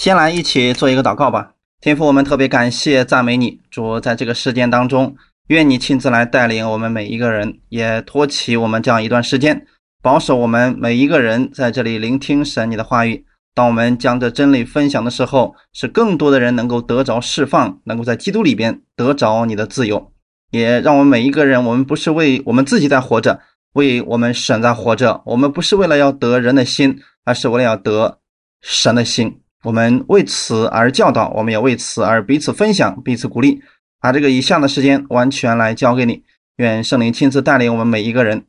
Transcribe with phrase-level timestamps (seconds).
[0.00, 5.14] 先来一起做一个祷告吧，天父，我们特别感谢赞美你，主，在这个事件当中，
[5.48, 9.66] 愿你亲自来带领我们每一个人，也托起我们这样一段时间，
[10.02, 13.26] 保守我们每一个人在这里聆听神你的话语。
[13.54, 20.10] 当我们将这真理分享的时候，使更多的人能够得着释放，能够在基督里边得着你的自由，
[20.50, 23.38] 也让我们每一个人，我们不是为我们自己在活着，
[23.74, 28.20] 为我们神在活着，我们不是为了要得人的心，而是为了要得
[28.62, 29.42] 神的心。
[29.62, 33.62] 我们为此而教导，我们也为此而彼此分享、彼此鼓励。
[34.02, 36.22] 把这个以下的时间完全来交给你，
[36.56, 38.46] 愿圣灵亲自带领我们每一个人，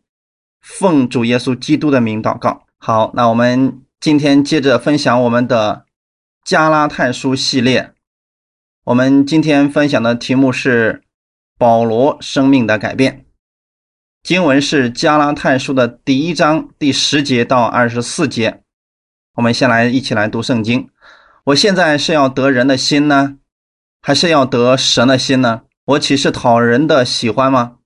[0.61, 2.65] 奉主耶稣基督的名祷告。
[2.77, 5.85] 好，那我们今天接着分享我们的
[6.45, 7.91] 加拉太书系列。
[8.85, 11.03] 我们今天分享的题目是
[11.57, 13.25] 保罗生命的改变。
[14.23, 18.61] 经文是加拉太书的第一章第十节到二十四节。
[19.35, 20.89] 我们先来一起来读圣经。
[21.45, 23.37] 我现在是要得人的心呢，
[23.99, 25.61] 还是要得神的心呢？
[25.85, 27.77] 我岂是讨人的喜欢吗？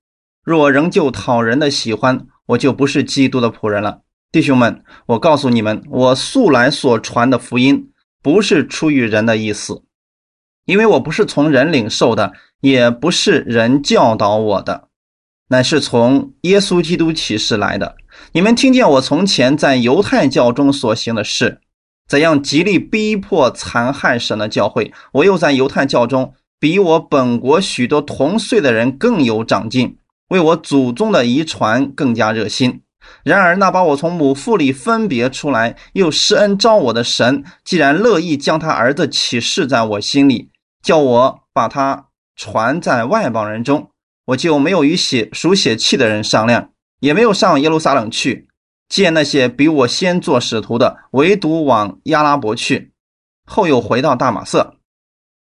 [0.44, 4.02] 若仍旧讨人的喜欢，我就不是基督的仆人了。
[4.30, 9.84] 弟兄们，我告诉你们，我素来所传的福音，不是出于人的意思，
[10.66, 14.90] 因为我不是从人领受的，也不是人教导我的，
[15.48, 17.96] 乃是从耶稣基督启示来的。
[18.34, 21.62] 你们听见我从前在犹太教中所行的事。
[22.08, 24.94] 怎样极力逼迫残害神的教会？
[25.14, 29.98] 我又在犹太教中比我本国许多同岁的人更有长进，
[30.30, 32.82] 为我祖宗的遗传更加热心。
[33.24, 40.50] 然而，那把我从母腹里分别出来又施恩招我的神，既然乐意将他儿子启示在我心里，
[40.84, 43.90] 叫我把他传在外邦人中，
[44.28, 46.70] 我就没有与血属血气的人商量，
[47.00, 48.48] 也没有上耶路撒冷去。
[48.96, 52.94] 见那些比我先做使徒的，唯独往亚拉伯去，
[53.46, 54.78] 后又回到大马色。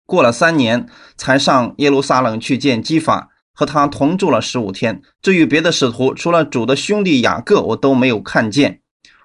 [0.07, 5.03] 过了三年，才上耶路撒冷去见基法，和他同住了十五天。
[5.21, 8.81] 至于别的使徒，除了主的兄弟雅各，我都没有看见。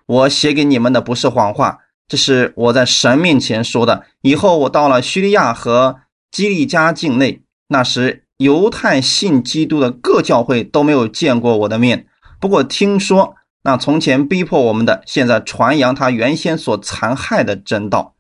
[0.08, 4.08] 我写给你们的不是谎话，这是我在神面前说的。
[4.24, 5.98] 以后我到了叙利亚和
[6.32, 12.08] 基利加境内，那时犹太信基督的各教会都没有见过我的面，
[12.40, 13.36] 不过听说。
[13.68, 18.16] 那从前逼迫我们的，现在传扬他原先所残害的真道，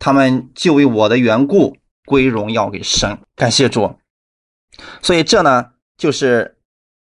[0.00, 3.94] 他们就为我的缘故归荣耀给神，感谢主。
[5.00, 6.58] 所以这呢，就是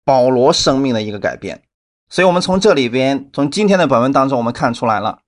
[0.03, 1.63] 保罗生命的一个改变。
[2.09, 5.19] 所以我们从这里边，从今天的本文当中，我们看出来了，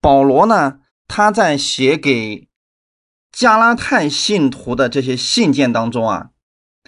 [0.00, 2.46] 保罗呢，他在写给
[3.32, 6.28] 加拉太信徒的这些信件当中啊，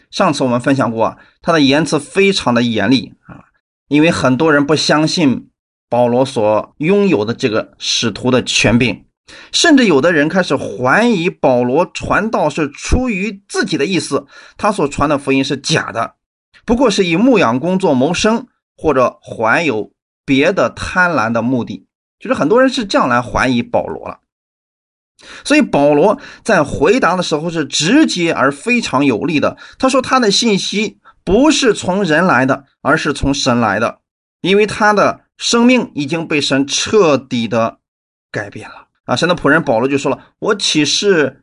[0.08, 3.45] 上次我们分享过，他的言辞非常的严厉啊。
[3.88, 5.48] 因为很多人不相信
[5.88, 9.04] 保罗所拥有的这个使徒的权柄，
[9.52, 14.26] 甚至有的人开始怀疑保罗传道是出于自己的意思，
[14.56, 16.14] 他所传的福音是假的，
[16.64, 19.92] 不过是以牧养工作谋生，或者怀有
[20.24, 21.86] 别的贪婪的目的，
[22.18, 24.18] 就是很多人是这样来怀疑保罗了。
[25.44, 30.98] 所以保罗在回答的时候是直接而非常有力的，他说他的信息。
[31.26, 33.98] 不是从人来的，而是从神来的，
[34.42, 37.80] 因为他的生命已经被神彻底的
[38.30, 39.16] 改变了啊！
[39.16, 41.42] 神的仆人保罗就说了：“我岂是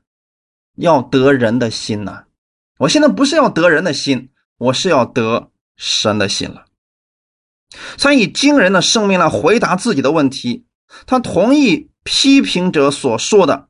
[0.77, 2.23] 要得人的心呢？
[2.77, 6.63] 我现在不是要得人的心，我是要得神的心了。”
[7.97, 10.65] 所以惊人的生命来回答自己的问题，
[11.05, 13.67] 他同意批评者所说的，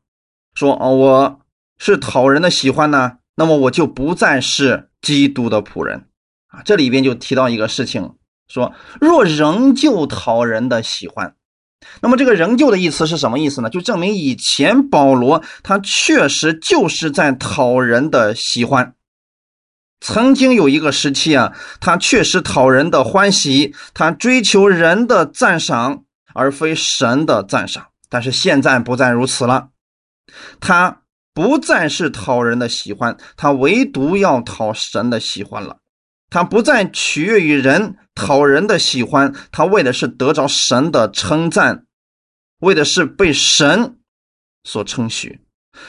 [0.54, 1.42] 说：“啊，我
[1.80, 6.08] 是讨人的喜欢呢，那么我就不再是。”基督的仆人
[6.48, 8.16] 啊，这里边就提到一个事情，
[8.48, 11.36] 说若仍旧讨人的喜欢，
[12.02, 13.70] 那么这个仍旧的意思是什么意思呢？
[13.70, 18.96] 就证明以前保罗他确实就是在讨人的喜欢，
[20.00, 29.70] 曾经有一个时期啊，他确实讨人的欢喜，他追求人的赞赏而非神的赞赏，但是现在不再如此了，
[30.62, 31.03] 他。
[31.34, 35.80] 不再是讨人的喜欢，他唯独要讨神的喜欢了。
[36.30, 41.86] 他不再取悦于人，讨人的喜欢，他为的是得着神的称赞，
[42.60, 43.98] 为的是被神
[44.64, 45.42] 所称许。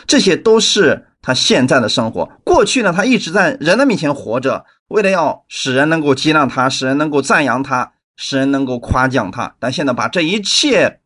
[0.07, 2.25] 这些都是他现在的生活。
[2.45, 9.55] 过去呢，他一直在人的面前活着，为了要使人能够接纳他，使人能够赞扬他，使人能够夸奖他。
[9.59, 11.01] 但现在把这一切，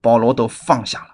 [0.00, 1.13] 保罗都放下了。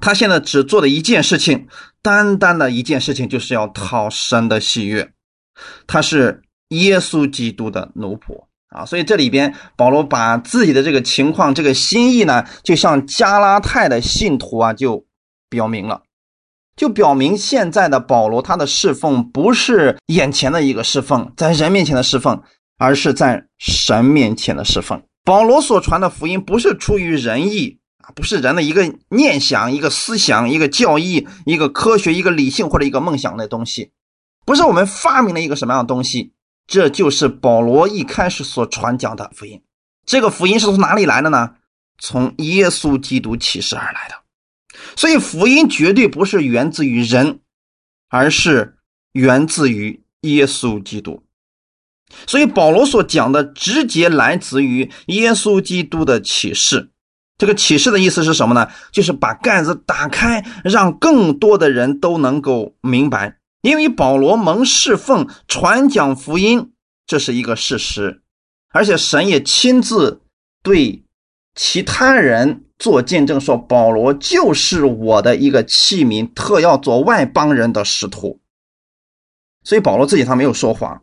[0.00, 1.66] 他现在只做的一件事情，
[2.02, 5.12] 单单的一件事情，就是要讨神的喜悦。
[5.86, 15.06] 他是耶稣基督的奴仆啊，所以这里边保罗把自己的这个情况、这个心意呢，就像加拉太的信徒啊，就
[15.48, 16.02] 表明了，
[16.76, 22.42] 就表明现在的保罗他的侍奉不是眼前的一个侍奉，在人面前的侍奉，
[22.78, 25.02] 而是在神面前的侍奉。
[25.24, 33.90] 保罗所传的福音不是出于人意啊，不是人的一个念想、一个思想、一个教义、一个科学、一个理性或者一个梦想的东西，
[34.44, 36.32] 不是我们发明了一个什么样的东西，
[36.66, 39.60] 这就是保罗一开始所传讲的福音。
[40.04, 41.56] 这个福音是从哪里来的呢？
[41.98, 44.14] 从耶稣基督启示而来的。
[44.94, 47.40] 所以福音绝对不是源自于人，
[48.08, 48.76] 而是
[49.12, 51.24] 源自于耶稣基督。
[52.26, 56.92] 所以保罗所讲的直接来自于耶稣基督的启示。
[57.38, 58.68] 这个启示的意思是什么呢？
[58.92, 63.38] 就是把盖子打开，让更多的人都能够明白。
[63.60, 66.72] 因为保罗蒙侍奉传讲福音，
[67.06, 68.22] 这是一个事实，
[68.70, 70.22] 而且神也亲自
[70.62, 71.04] 对
[71.54, 78.40] 其他人做见证，说保罗就是我的一个器皿，特要做外邦人的使徒。
[79.64, 81.02] 所以保罗自己他没有说谎。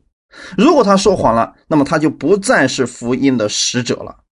[0.57, 4.22] 如果他说谎了，那么他就不再是福音的使者了。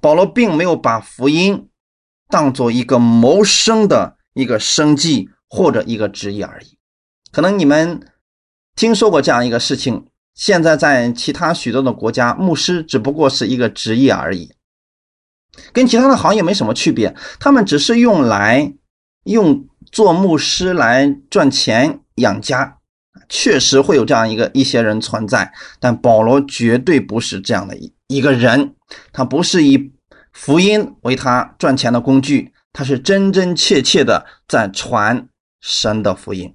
[0.00, 1.68] 保罗并没有把福音
[2.28, 6.78] 当做一个谋生的一个生计或者一个职业而已。
[7.30, 8.00] 可能你们
[8.74, 14.52] 听说过这样一个事情：现在在其他许多的国家，牧师只不过是一个职业而已，
[15.72, 17.14] 跟其他的行业没什么区别。
[17.38, 18.72] 他们只是用来
[19.24, 22.77] 用做牧师来赚钱养家。
[23.28, 28.74] 确实会有这样一个一些人存在，但保罗绝对不是这样的一一个人，
[29.12, 29.92] 他不是以
[30.32, 35.28] 福音为他赚钱的工具，他是真真切切的在传
[35.60, 36.54] 神的福音。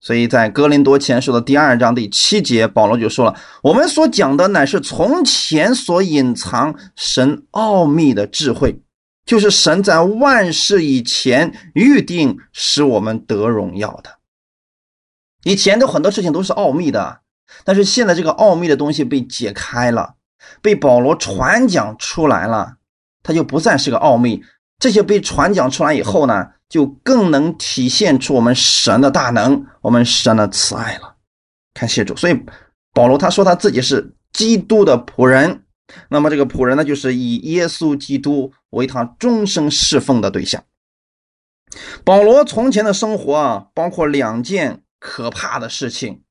[0.00, 3.34] 所以在哥林多前书的第二章第七节，保罗就说了
[3.64, 8.78] ：“我们所讲的乃是从前所隐藏神奥秘的智慧，
[9.24, 14.10] 就是神在万事以前预定使我们得荣耀的。”
[15.44, 17.20] 以前的很多事情都是奥秘的，
[17.64, 20.14] 但是现在这个奥秘的东西被解开了，
[20.62, 22.76] 被保罗传讲出来了，
[23.22, 24.42] 它就不再是个奥秘。
[24.78, 31.16] 这些被传讲出来以后呢，就更能体现出我们神的大能，我们神的慈爱了。
[31.74, 32.40] 看谢主，所以
[32.92, 35.64] 保罗他说他自己是基督的仆人，
[36.08, 40.64] 那么这个仆人呢，就是以耶稣基督为他终生侍奉的对象。
[42.02, 44.80] 保罗从前的生活啊，包括两件。
[45.06, 46.22] 可怕的事情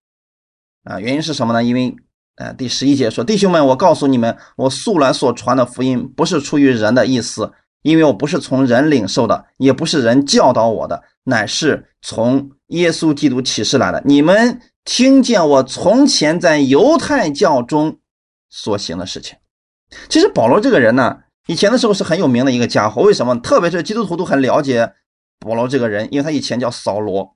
[0.83, 0.99] 啊！
[0.99, 1.63] 原因是什么呢？
[1.63, 1.95] 因为，
[2.37, 7.53] 呃，第十一节说：“弟兄们，我告诉你们，我素来所传的福音不是出于人的意思，
[7.83, 14.01] 因为我不是从人领受的，也不是人教导我的，乃是从耶稣基督启示来的。
[14.05, 17.99] 你们听见我从前在犹太教中
[18.49, 19.37] 所行的事情。
[20.09, 23.03] 其实保罗这个人呢，以前的时候是很有名的一个家伙。
[23.03, 23.39] 为什么？
[23.39, 24.93] 特别是基督徒都很了解
[25.39, 27.35] 保罗这个人，因为他以前叫扫罗。”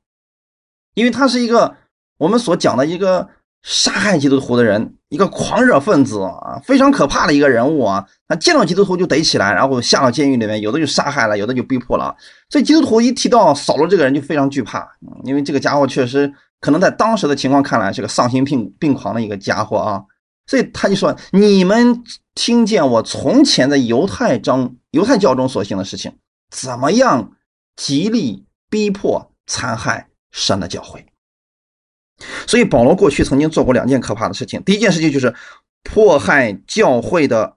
[0.97, 1.75] 因为他是一个
[2.17, 3.29] 我们所讲的一个
[3.61, 8.03] 杀害基督徒的人，一个狂热分子啊，非常可怕的一个人物啊。
[8.27, 12.15] 他见到基督徒就逮起来，然后下到监狱里面，有的就杀害了，有的就逼迫了。
[12.49, 14.89] 所以基督徒一提到扫罗这个人就非常惧怕，
[15.23, 20.01] 因为这个家伙确实可能在当时的情况看来是个丧心病病狂的一个家伙啊。
[20.47, 22.03] 所以他就说：“你们
[22.33, 26.11] 听见我从前在犹太中、犹太教中所行的事情，
[26.49, 27.33] 怎么样
[27.75, 31.03] 极力逼迫、残害？”神的教诲，
[32.45, 34.61] 所以保罗过去曾经做过两件可怕的事情。
[34.63, 35.33] 第一件事情就是
[35.83, 37.55] 迫害教会的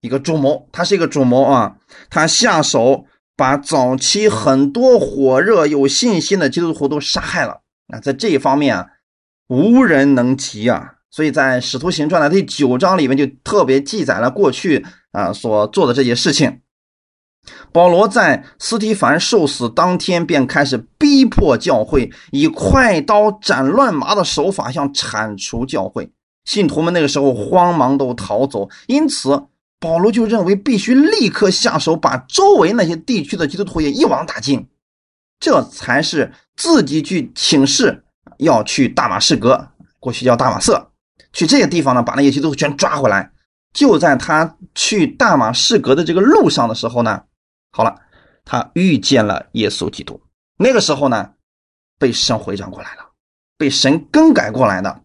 [0.00, 1.76] 一个主谋，他是一个主谋啊，
[2.10, 3.06] 他下手
[3.36, 8.86] 把早期很多火热有信心的基督徒都杀害了啊，在这一方面啊，
[9.48, 10.94] 无人能及啊。
[11.10, 16.60] 所以在使徒行传的第九章里面就特别记载了过去啊所做的这些事情。
[17.70, 26.10] 保罗在斯提凡受死当天便开始逼迫教会，以快刀斩乱麻的手法想铲除教会。
[26.44, 29.44] 信徒们那个时候慌忙都逃走，因此
[29.78, 34.66] 保罗就认为必须立刻下手，把周围那些地区的基督徒也一网打尽。
[35.38, 38.02] 这才是自己去请示，
[38.38, 39.68] 要去大马士革，
[40.00, 40.90] 过去叫大马色，
[41.32, 43.30] 去这些地方呢，把那些基督徒全抓回来。
[43.74, 47.22] 就在他去大马士革的这个路上的时候呢。
[47.70, 47.94] 好了，
[48.44, 50.20] 他遇见了耶稣基督。
[50.56, 51.32] 那个时候呢，
[51.98, 53.10] 被神回转过来了，
[53.56, 55.02] 被神更改过来的，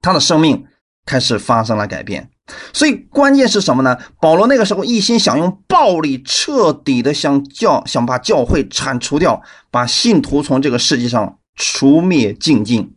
[0.00, 0.66] 他的生命
[1.06, 2.30] 开始发生了改变。
[2.72, 3.98] 所以关键是什么呢？
[4.20, 12.96] 保罗那个时候一心想用暴力彻底的想教，想把教会铲除掉，把信徒从这个世界上除灭净尽。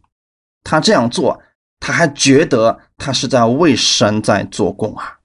[0.64, 1.42] 他这样做，
[1.80, 5.20] 他还觉得他是在为神在做工啊。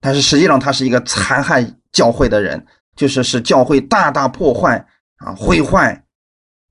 [0.00, 2.66] 但是实际上，他是一个残害教会的人。
[2.96, 4.86] 就是使教会大大破坏
[5.16, 6.04] 啊，毁坏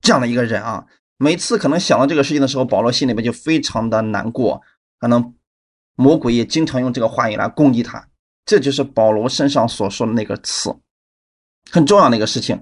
[0.00, 0.84] 这样的一个人啊。
[1.16, 4.60] 每次可能想到这个事情的时候，保罗心里面就非常的难过，
[4.98, 5.34] 可能
[5.96, 8.04] 魔鬼也经常用这个话语来攻击他。
[8.44, 10.74] 这就是保罗身上所说的那个词，
[11.70, 12.60] 很重要的一个事情。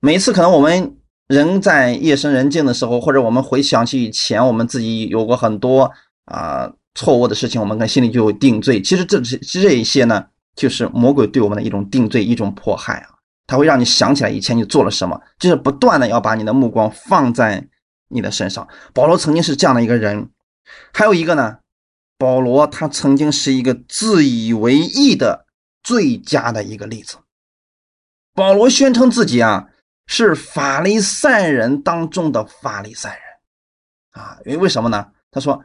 [0.00, 0.96] 每次可能我们
[1.28, 5.90] 人在夜深人静的时候，或者我们回想起以前我们自己有过很多
[6.26, 8.82] 啊错误的事情，我们跟心里就有定罪。
[8.82, 10.26] 其实这些这一些呢，
[10.56, 13.10] 就是魔鬼对我们的一种定罪，一种迫害啊。
[13.46, 17.68] 他会让你想起来以前你做了什么，就是不断的要把你的目光放在。
[18.08, 20.30] 你的身上，保罗曾经是这样的一个人，
[20.94, 21.58] 还有一个呢，
[22.16, 25.44] 保罗他曾经是一个自以为意的
[25.82, 27.16] 最佳的一个例子。
[28.32, 29.70] 保罗宣称自己啊
[30.06, 35.08] 是法利赛人当中的法利赛人啊，因为为什么呢？
[35.32, 35.64] 他说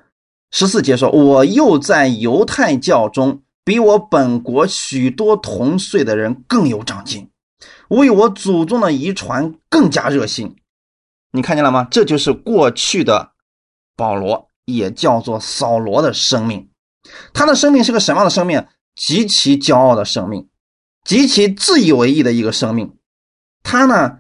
[0.50, 7.30] 十四节说，我又在犹太教中比我本国许多同岁的人更有长进，
[7.90, 10.56] 为我祖宗的遗传更加热心。
[11.32, 11.88] 你看见了吗？
[11.90, 13.32] 这就是过去的
[13.96, 16.70] 保罗，也叫做扫罗的生命。
[17.34, 18.66] 他的生命是个什么样的生命？
[18.96, 20.50] 极其骄傲的生命，
[21.06, 22.98] 极其自以为意的一个生命。
[23.64, 24.20] 他呢，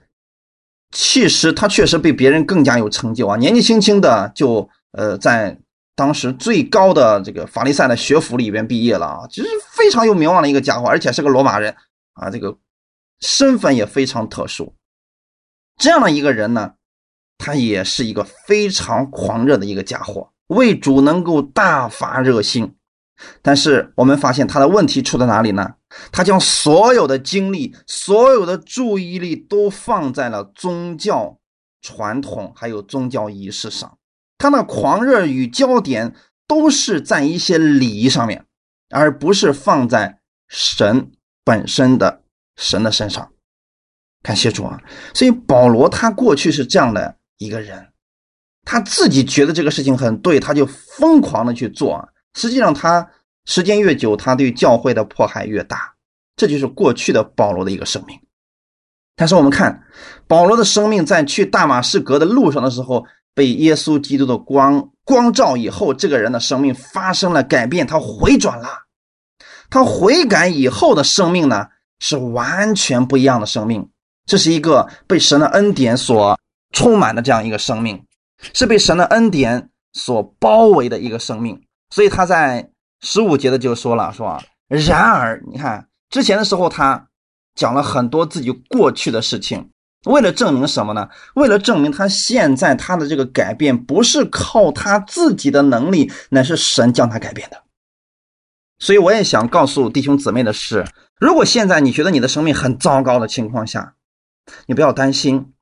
[0.91, 3.35] 其实他确实比别人更加有成就啊！
[3.35, 5.59] 年纪轻轻的就呃，在
[5.95, 11.75] 当时最高的这个法利赛的学府里边毕业了啊，就是非常有名望的一个家伙，而且是个罗马人
[12.13, 12.57] 啊，这个
[13.19, 14.73] 身份也非常特殊。
[15.77, 16.73] 这样的一个人呢？
[17.43, 22.75] 他也是一个非常狂热的一个家伙，为主能够大发热心，
[23.41, 25.73] 但是我们发现他的问题出在哪里呢？
[26.11, 31.39] 他将所有的精力、所有的注意力都放在了宗教
[31.81, 33.97] 传统还有宗教仪式上，
[34.41, 36.15] 他那狂热与焦点
[36.47, 38.43] 都是在一些礼仪上面，
[38.89, 41.11] 而不是放在神
[41.43, 42.23] 本身的
[42.55, 43.31] 神的身上。
[44.23, 44.81] 感谢主啊！
[45.13, 47.17] 所以保罗他过去是这样的。
[47.37, 47.87] 一个人，
[48.63, 52.07] 他自己觉得这个事情很对，他就疯狂的去做。
[52.35, 53.09] 实际上，他
[53.45, 55.95] 时间越久，他对教会的迫害越大。
[56.35, 58.19] 这就是过去的保罗的一个生命。
[59.15, 59.83] 但是我们看
[60.27, 68.67] 保罗的生命在去大马士革的路上的时候，被耶稣基督的光光照以后，这个人的生命发生了改变，他回转了。
[69.69, 71.67] 他悔改以后的生命呢，
[71.99, 73.89] 是完全不一样的生命。
[74.25, 76.37] 这是一个被神的恩典所。
[76.73, 78.01] 充满的这样一个生命，
[78.53, 82.71] 是被神的恩典所包围的一个生命，所以他在
[83.01, 87.09] 十五节的就说了，说然而你看之前的时候，他
[87.55, 89.70] 讲了很多自己过去的事情，
[90.05, 91.09] 为了证明什么呢？
[91.35, 97.61] 为了证明他现在他的这个改变不是靠他自己的能力，乃是神将他改变的。
[98.79, 100.87] 所以我也想告诉弟兄姊妹的是，
[101.19, 103.93] 如果现在你觉得你的生命很糟糕的情况下，
[104.65, 105.53] 你不要担心。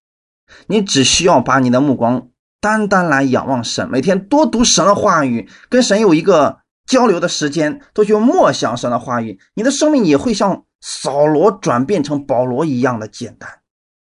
[0.67, 2.29] 你只需要把你的目光
[2.59, 13.59] 单单来仰望神，每天多读神的话语，跟神有一个交流的时间，多去默想神的话语，你的生命也会像扫罗转变成保罗一样的简单。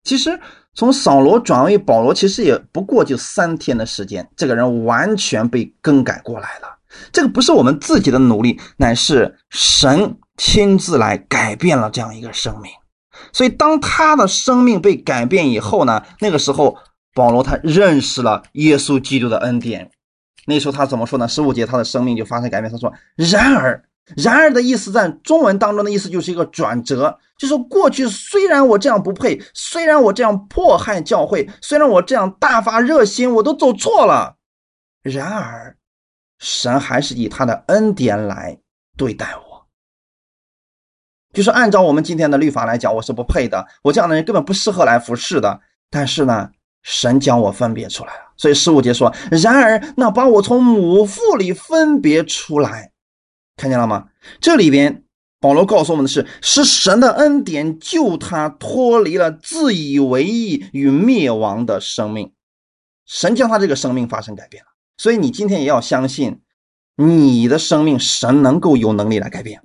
[0.06, 0.40] 其实
[0.74, 6.78] 从扫罗转为保罗，其实也不过就三天的时间，这个人完全被更改过来了。
[7.12, 12.72] 这个不是我们自己的努力，乃是神亲自来改变了这样一个生命。
[13.34, 16.04] 所以，当他的生命被改变以后呢？
[16.20, 16.78] 那个时候，
[17.14, 19.90] 保罗他认识了耶稣基督的恩典。
[20.46, 21.28] 那时候他怎么说呢？
[21.28, 22.72] 十五节，他的生命就发生改变。
[22.72, 23.84] 他说：“然而，
[24.16, 34.36] 然而的意思在中文当中的意思就是一个转折，就是过去虽然我这样不配，虽然我这样迫害教会，虽然我这样大发热心，我都走错了。
[35.02, 35.76] 然而，
[36.40, 38.58] 神还是以他的恩典来
[38.96, 39.66] 对待我。”
[41.34, 45.60] 就是按照我们今天的律法来讲，我是不配的，我这样的人根本不适合来服侍的。
[45.90, 46.50] 但是呢，
[46.82, 48.20] 神将我分别出来了。
[48.38, 52.92] 所以十五节说：“然而，那把我从母腹里分别出来，
[53.58, 54.10] 看见了吗？
[54.42, 55.04] 这里边
[55.40, 62.34] 保罗告诉我们的是，是神的恩典救他脱离了自以为意与灭亡的生命，
[63.06, 64.70] 神将他这个生命发生改变了。
[64.98, 66.42] 所以你今天也要相信，
[66.96, 69.62] 你的生命神能够有能力来改变。”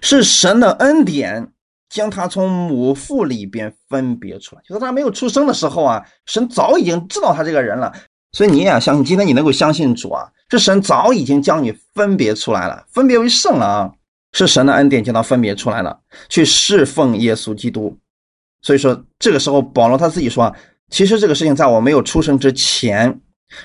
[0.00, 1.52] 是神的恩典
[1.88, 7.92] 将他从母腹里边分别出来，就是他没有出生的时候啊，神早已经知道他这个人了。
[8.34, 13.92] 所以你也要相信，今天你能够相信主啊，是神早已经将你分别出来了，分别为圣了啊，
[14.32, 15.96] 是神的恩典将他分别出来了，
[16.28, 17.96] 去侍奉耶稣基督。
[18.60, 20.52] 所以说这个时候，保罗他自己说，
[20.90, 23.20] 其实这个事情在我没有出生之前，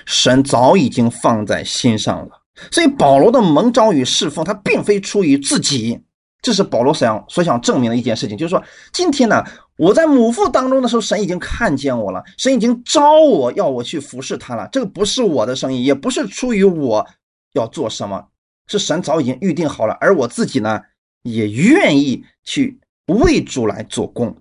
[0.06, 2.40] 神早已经放在心上了。
[2.70, 5.98] 所以保罗的蒙召与侍奉，他并非出于自己，
[6.42, 8.62] 这是保罗想所想证明的一件事情，就是说，
[8.92, 9.42] 今天呢，
[9.80, 14.68] 我在母腹当中的时候，神已经看见我了，神已经招我要我去服侍他了。
[14.70, 17.06] 这个不是我的生意，也不是出于我
[17.54, 18.28] 要做什么，
[18.66, 19.96] 是神早已经预定好了。
[19.98, 20.82] 而我自己呢，
[21.22, 24.36] 也愿意去为主来做工。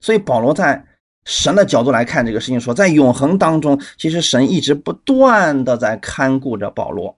[0.00, 0.82] 所以保罗在
[1.26, 7.14] 神的角度来看这个事情，说在永恒当中，其实神一直不断的在看顾着保罗。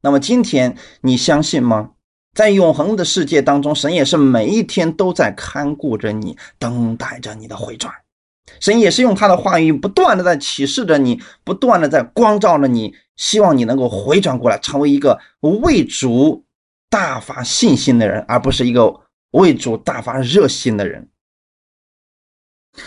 [0.00, 1.90] 那么今天你相信吗？
[2.34, 7.92] 在永恒的世界当中，神也是每一天都在看顾着你，等待着你的回转。
[8.60, 16.44] 神也是用他的话语不断的在启示着你，不断的在光照着你，希望你能够回转过来，成为一个为主
[16.88, 19.00] 大发信心的人，而不是一个
[19.32, 21.08] 为主大发热心的人。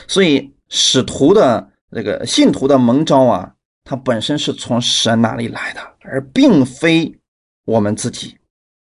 [0.07, 7.13] 所以使徒的这个信徒的蒙召啊，它本身是从神那里来的，而并非
[7.65, 8.37] 我们自己。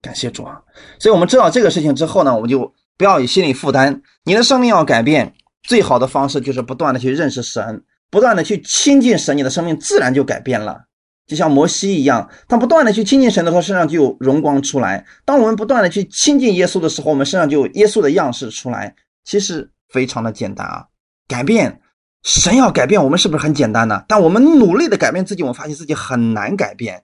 [0.03, 0.61] 感谢主啊！
[0.99, 4.03] 所以我们知道这个事情之后呢，我们就不要有心理负担。
[4.25, 10.83] 你的生命要改变，最好的方式就是不断的去认识神，不断的去亲近神，你的生命自然就改变了。
[11.27, 15.05] 就像摩西一样，他不断的去亲近神的时候，身上就有荣光出来。
[15.25, 18.95] 当我们不断的去亲近耶稣的时候，我们身上就有耶稣的样式出来。
[19.25, 20.87] 其实非常的简单啊，
[21.27, 21.81] 改变
[22.23, 24.05] 神要改变我们是不是很简单呢？
[24.07, 27.03] 但我们努力的改变自己，我们发现自己很难改变。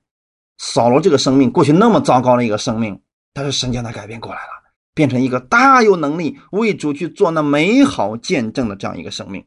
[0.64, 2.96] 扫罗这个生命过去那么糟糕的一个生命，
[3.34, 4.48] 但是神将他改变过来了，
[4.94, 9.44] 变成一个大有能力为主去做那美好见证的这样一个生命。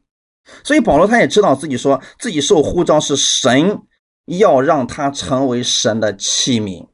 [0.62, 3.80] 所以保罗他也知道自己说自己受呼召是神
[4.26, 6.84] 要让他成为神的器皿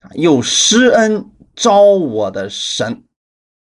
[0.00, 3.02] 啊，有施恩招我的神，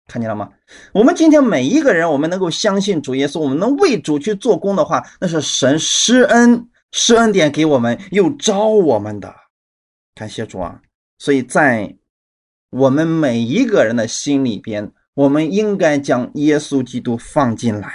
[0.07, 0.49] 看见了吗？
[0.93, 9.40] 我们今天每一个人，我们能够相信主耶稣，我们能为主去做工的话，那是神施恩施恩典给我们，又招我们的。
[10.21, 10.79] 感谢主啊！
[11.17, 11.95] 所以在
[12.69, 17.91] 我们每一个人的心里边，我们应该将耶稣基督放进来，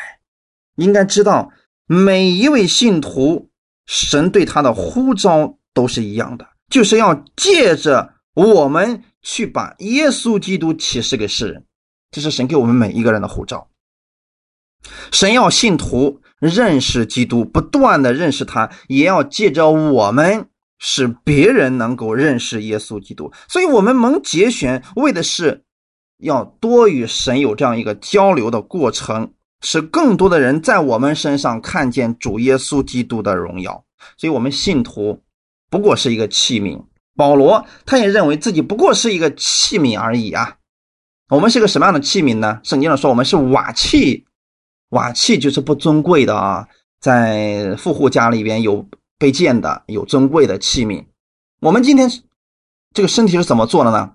[0.75, 1.52] 应该知道
[1.87, 3.49] 每一位信徒，
[3.87, 11.64] 神对他的呼召都是一样的，就是要借着我们去把耶稣基督启示给世人。
[12.11, 13.70] 这是神给我们每一个人的呼召。
[15.12, 20.48] 神要信徒认识基督，不断的认识他，也要借着我们。
[20.78, 25.64] 使别人能够认识耶稣基督，所以我们蒙节选，为的是
[26.18, 33.84] 要多与神有这样一个交流的过程，使更多的人在我们身上看见主耶稣基督的荣耀。
[34.18, 35.22] 所以，我们信徒
[35.70, 36.84] 不过是一个器皿。
[37.16, 40.56] 保罗他也认为自己不过是一个器皿而已啊。
[41.30, 42.60] 我们是个什么样的器皿呢？
[42.62, 44.26] 圣经上说我们是瓦器，
[44.90, 46.68] 瓦器就是不尊贵的啊，
[47.00, 48.86] 在富户家里边有。
[49.18, 51.05] 被建的有珍贵的器皿，
[51.61, 52.11] 我们今天
[52.92, 54.12] 这个身体是怎么做的呢？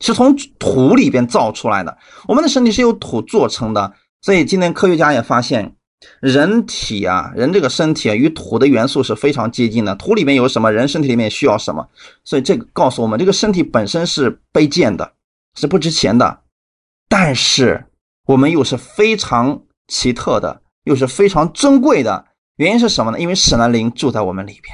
[0.00, 1.96] 是从土里边造出来的。
[2.26, 5.76] 我们的身体是由土做成的，所以今天科学家也发现，
[6.20, 9.94] 人体啊，人这个身体啊，与土的元素是非常接近的。
[9.94, 11.88] 土里面有什么，人身体里面需要什么，
[12.24, 15.12] 所以这个告诉我们，这个身体本身是卑贱的，
[15.54, 16.40] 是不值钱的，
[17.08, 17.86] 但是
[18.26, 22.26] 我们又是非常奇特的，又是非常珍贵的。
[22.62, 23.18] 原因是什么呢？
[23.18, 24.72] 因为神的灵住在我们里边，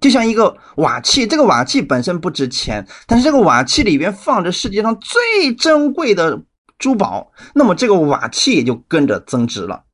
[0.00, 1.26] 就像一个瓦器。
[1.26, 6.42] 这个瓦器本身不值钱，但是这个瓦器里边放着世界上最珍贵的
[6.78, 9.84] 珠宝，那么这个瓦器也就跟着增值了。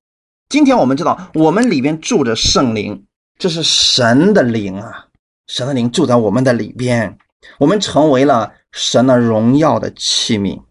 [0.48, 3.04] 今天我们知道，我们里边住着圣灵，
[3.36, 5.06] 这是神的灵啊，
[5.48, 7.18] 神的灵住在我们的里边，
[7.58, 10.62] 我们成为了神的荣耀的器皿。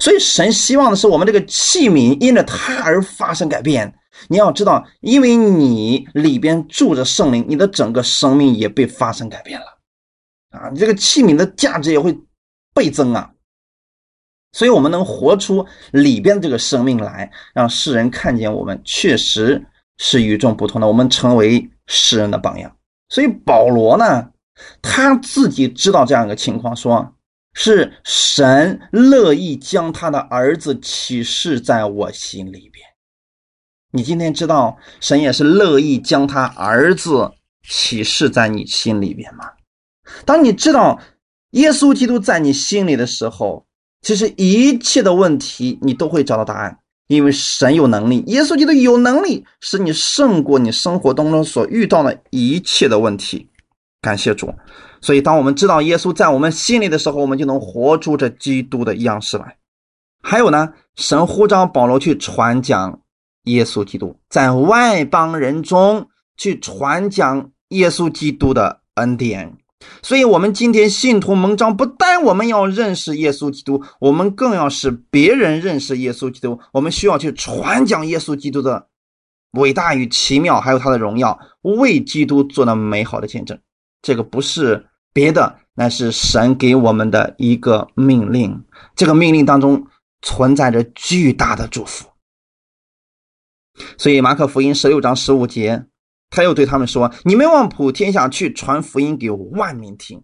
[0.00, 3.94] 所以神希望的是，我们这个器皿因着他而发生改变。
[4.26, 9.66] 你要知道，因为你里边住着圣灵，你的整个生命也被发生改变了，
[10.50, 12.18] 啊，你这个器皿的价值也会
[12.74, 13.30] 倍增啊。
[14.52, 19.62] 所以，我们能活出里边这个生命来，让世人看见我们确实
[19.98, 22.74] 是与众不同的，我们成为世人的榜样。
[23.10, 24.30] 所以，保罗呢，
[24.80, 27.14] 他自己知道这样一个情况，说
[27.52, 32.87] 是神乐意将他的儿子启示在我心里边。
[33.90, 37.32] 你今天知道神也是乐意将他儿子
[37.66, 39.46] 启示在你心里边吗？
[40.26, 41.00] 当你知道
[41.52, 43.64] 耶稣基督在你心里的时候，
[44.02, 53.48] 其实一切的问题你都会找到答案，因为神有能力，耶稣基督有能力使你胜过你生活当中所遇到的一切的问题。
[54.02, 54.54] 感谢主！
[55.00, 59.56] 所以当我们知道耶稣在我们心里的时候，我们就能活出这基督的样式来。
[60.22, 63.00] 还有呢，神呼召保罗去传讲。
[63.44, 69.56] 耶稣基督在外邦人中去传讲耶稣基督的恩典，
[70.02, 76.58] 所以，我们今天信徒蒙召，不但我们要认识耶稣基督，我们更要使别人认识耶稣基督。
[76.72, 78.88] 我们需要去传讲耶稣基督的
[79.52, 83.58] 伟大与奇妙，还有他的荣耀，为基督做那美好的见证。
[84.02, 88.64] 这个不是别的，那是神给我们的一个命令。
[88.96, 89.86] 这个命令当中
[90.22, 92.07] 存在着巨大的祝福。
[93.96, 95.86] 所以，马可福音十六章十五节。
[96.30, 100.22] 他又对他们说：“你们往普天下去传福音给万民听，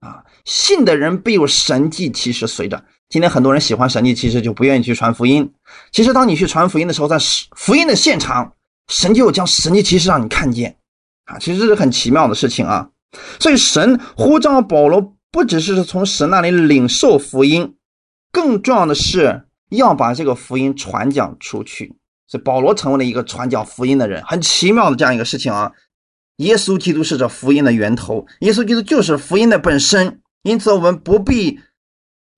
[0.00, 2.82] 啊，信的人必有神迹奇事随着。
[3.10, 5.52] 今天很多人喜欢神迹奇事，就不愿意去传福音。
[5.92, 7.18] 其实，当你去传福音的时候，在
[7.54, 8.50] 福音的现场，
[8.88, 10.74] 神就将神迹奇事让你看见，
[11.26, 12.88] 啊，其实这是很奇妙的事情啊。
[13.38, 17.76] 所以，神呼召保罗，不只是从神那里领受福音，
[18.32, 21.94] 更重要的是要把这个福音传讲出去。”
[22.26, 25.72] 所以保罗成为了一个传讲福音的人，很奇妙的这样一个事情啊！
[26.36, 31.60] 耶稣基督是这福音的源头，耶稣基督就是福音的本身，因此我们不必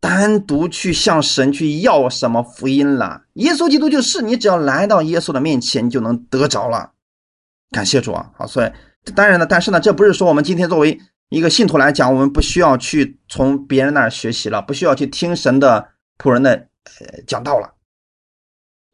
[0.01, 3.22] 单独去向神去要什么福音了。
[3.35, 6.92] 耶稣基督就是，你只要来到耶稣的面前，你就能得着了。
[7.72, 8.31] 感谢主啊！
[8.37, 8.70] 好，所以
[9.16, 17.74] 当然呢，但是呢，这不是说我们今天作为一个信徒来讲，我们不需要去从别人那儿学习了，不需要去听神的仆人的呃讲道了。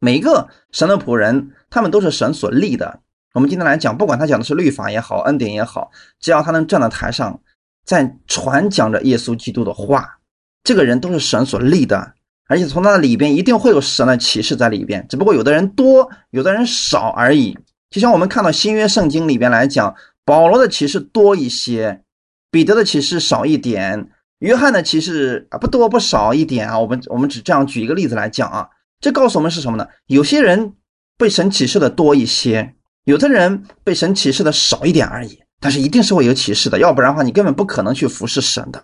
[0.00, 3.00] 每一个神的仆人，他们都是神所立的。
[3.33, 7.40] 我们今天来讲，不管他讲的是律法也好，恩典也好，只要他能站到台上，
[7.85, 10.18] 在传讲着耶稣基督的话，
[10.62, 12.12] 这个人都是神所立的。
[12.46, 17.59] 而且从他的里边一定会有神的启示在里边，只不过有的人多，有的人少而已。
[17.90, 22.02] 就像我们看到新约圣经里边来讲，保罗的启示多一些，
[22.50, 26.78] 彼得的启示少一点，约翰的启示啊不多不少一点啊。
[26.78, 28.68] 我们我们只这样举一个例子来讲啊。
[29.05, 29.87] 这告诉我们是什么呢？
[30.07, 30.73] 有些人
[31.19, 35.38] 被神启示的多一些，有的人被神启示的少一点而已。
[35.61, 38.83] 但是一定是会有启示的，要不然的话，你根本不可能去服侍神的。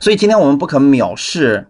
[0.00, 1.66] 所以今天我们不可藐视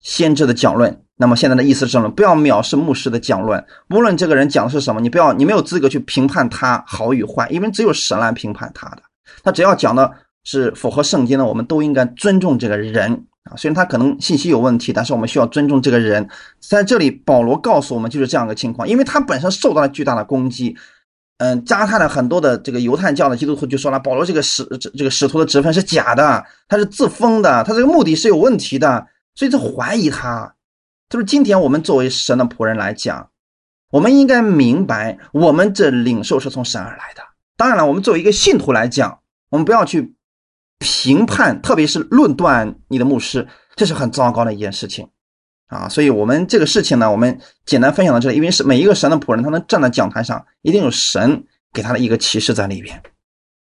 [0.00, 1.02] 先知的讲论。
[1.16, 2.08] 那么现在的意思是什么？
[2.08, 9.02] 不要藐视牧师的讲论，无论这个人讲的是什么，你不要，你没有资格去评判他好与坏，因为只有神来评判他的。
[9.42, 10.12] 他只要讲的
[10.44, 13.26] 是符合圣经的，我们都应该尊重这个人。
[13.50, 16.28] 啊，虽然他可能信息有问题，但是我们需要尊重这个人。
[16.60, 20.76] 在这里，保罗告诉我们就是这样的情况，因为他本身受到了巨大的攻击。
[21.38, 24.64] 嗯，加泰的很多的这个犹太教的基督徒就说了，保罗这个使
[24.96, 30.54] 这个使徒的职分是假的，他是自封的，他这个目的是有问题的，所以就怀疑他。
[31.10, 33.28] 就是今天我们作为神的仆人来讲，
[33.90, 37.22] 我们应该明白，我们这领受是从神而来的。
[37.56, 40.15] 当然了，我们作为一个信徒来讲，我们不要去。
[40.78, 45.08] 评判，特别是论断你的牧师，这是很糟糕的一件事情
[45.68, 45.88] 啊！
[45.88, 48.36] 所以，我们这个事情呢，我们简单分享到这里。
[48.36, 53.02] 因为是每一个神的仆人，他能站在讲台上，一定有神给他的一个启示在里边。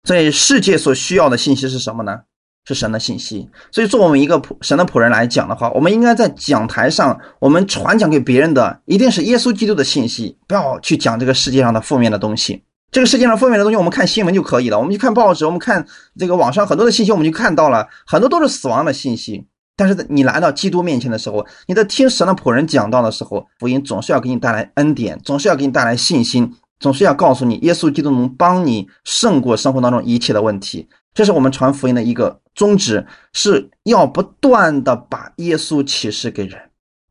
[0.04, 2.20] 所以，世界所需要的信息是什么呢？
[2.66, 3.48] 是神的信息。
[3.70, 12.64] 所以，作为我们一个仆神的仆人来讲的话，我们应该在讲台上，我们传讲给别人的一定是耶稣基督的信息，不要去讲这个世界上的负面的东西。
[12.94, 14.78] 这个世界上负面的东西，我们看新闻就可以了。
[14.78, 15.84] 我们去看报纸，我们看
[16.16, 19.44] 这个网上很多的信息，我们就看到了很多都是死亡的信息。
[19.74, 30.88] 但是你来到基督面前的时候，你在听神的仆人讲道的时候，福音总是要给你带来恩典，总是要给你带来信心，总是要告诉你耶稣基督能帮你胜过生活当中一切的问题。
[31.14, 36.56] 这是我们传福音的一个宗旨，是要不断的把耶稣启示给人，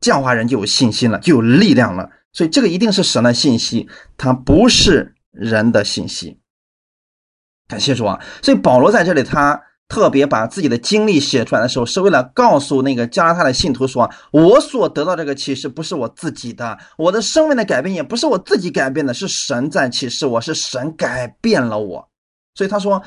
[0.00, 2.08] 这样话人就有信心了，就有力量了。
[2.32, 5.10] 所以这个一定是神的信息，它不是。
[5.34, 6.38] 人的信息，
[7.68, 8.20] 感谢主啊！
[8.40, 22.08] 所以保罗在这里，他特别把自己的经历写出来的时候，是为了告诉那个加拉太的信徒说：“我所得到这个启示不是我自己的，我的生命的改变也不是我自己改变的，是神在启示我，是神改变了我。”
[22.54, 23.02] 所以他说：“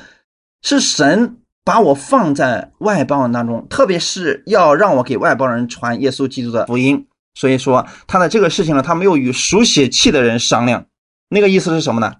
[0.62, 10.84] 是神把我放在外邦人当中，特别是要让我给外邦人传耶稣基督的福音。”所以说他的这个事情呢，他没有与属血气的人商量。
[11.28, 12.14] 那个意思是什么呢？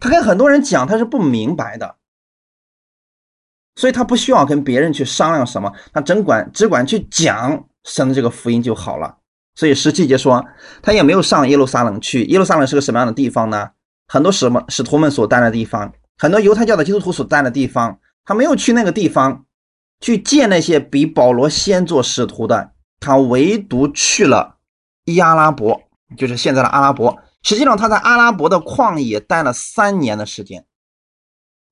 [0.00, 1.96] 他跟很多人讲，他是不明白的，
[3.76, 9.18] 所以他不需要跟别人去商量什么，他只管只管去讲神的这个福音就好了。
[9.54, 10.44] 所以十七节说，
[10.82, 12.24] 他也没有上耶路撒冷去。
[12.24, 13.70] 耶路撒冷是个什么样的地方呢？
[14.06, 17.98] 很多什么使徒们所待的地方，很多犹太教的基督徒所在的地方。
[18.24, 19.46] 他没有去那个地方
[20.00, 24.56] 去见那些比保罗先做使徒的，他唯独去了
[25.04, 25.80] 伊阿拉伯，
[26.16, 27.18] 就是现在的阿拉伯。
[27.42, 30.66] 实际上，他在阿拉伯的旷野待了三年的时间，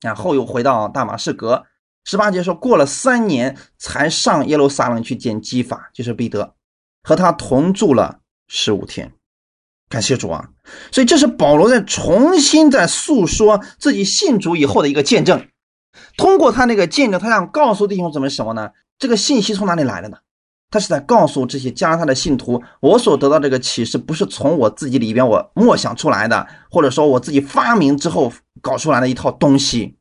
[0.00, 1.66] 然后又回到大马士革。
[2.05, 6.55] 十八节说，过了三年才上耶路撒冷去见基法，就是彼得，
[7.02, 9.12] 和他同住了十五天。
[9.88, 10.50] 感谢主啊！
[10.90, 15.48] 所以这是保罗在重新在诉说自己信主以后的一个见证。
[16.16, 18.70] 通过他那个见证，他想告诉弟兄姊妹什么呢？
[18.98, 20.18] 这个信息从哪里来的呢？
[20.70, 29.96] 他是在告诉这些加拉太的信徒，我所得到这个启示不是从我自己里边我默想出来的，或者说我自己发明之后搞出来的一套东西，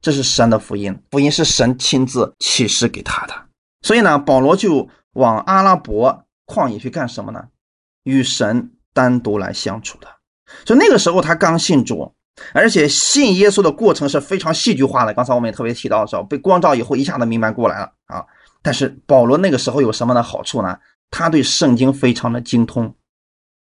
[0.00, 3.34] 这是神的福音，福音是神亲自启示给他的。
[3.82, 7.44] 所以呢，保罗就往阿拉伯旷野去干什么呢？
[8.02, 10.08] 与神单独来相处的。
[10.66, 12.12] 所以那个时候他刚信主，
[12.52, 15.14] 而且信耶稣的过程是非常戏剧化的。
[15.14, 18.26] 刚才我们也特别提到的时候，被光照以后一下子明白过来了啊。
[18.62, 20.78] 但是保罗那个时候有什么的好处呢？
[21.10, 22.94] 他对圣经非常的精通，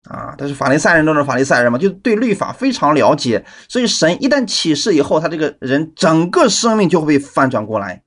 [0.08, 3.44] 啊，他是法利赛人中的法利赛人嘛，就对律法非常了解。
[3.68, 8.04] 所以神一旦启示以后，他这个人整个生命就会被翻转过来。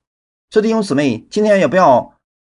[0.51, 2.13] 所以弟兄姊妹，今天也不要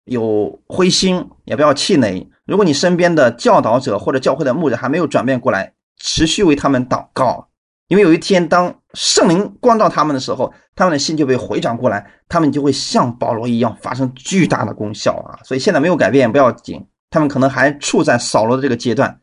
[0.04, 2.28] 有灰心，也不要气馁。
[2.44, 7.48] 如果你身边的教导者或者教会的牧者还没有转变过来，持续为他们祷告。
[7.88, 15.38] 因为有一天，当圣灵光照他们的时候，他们的心就被回转过来，他们就会像保罗一样发生巨大的功效啊！
[15.44, 19.20] 所以现在没有改变不要紧，他们可能还处在扫罗的这个阶段，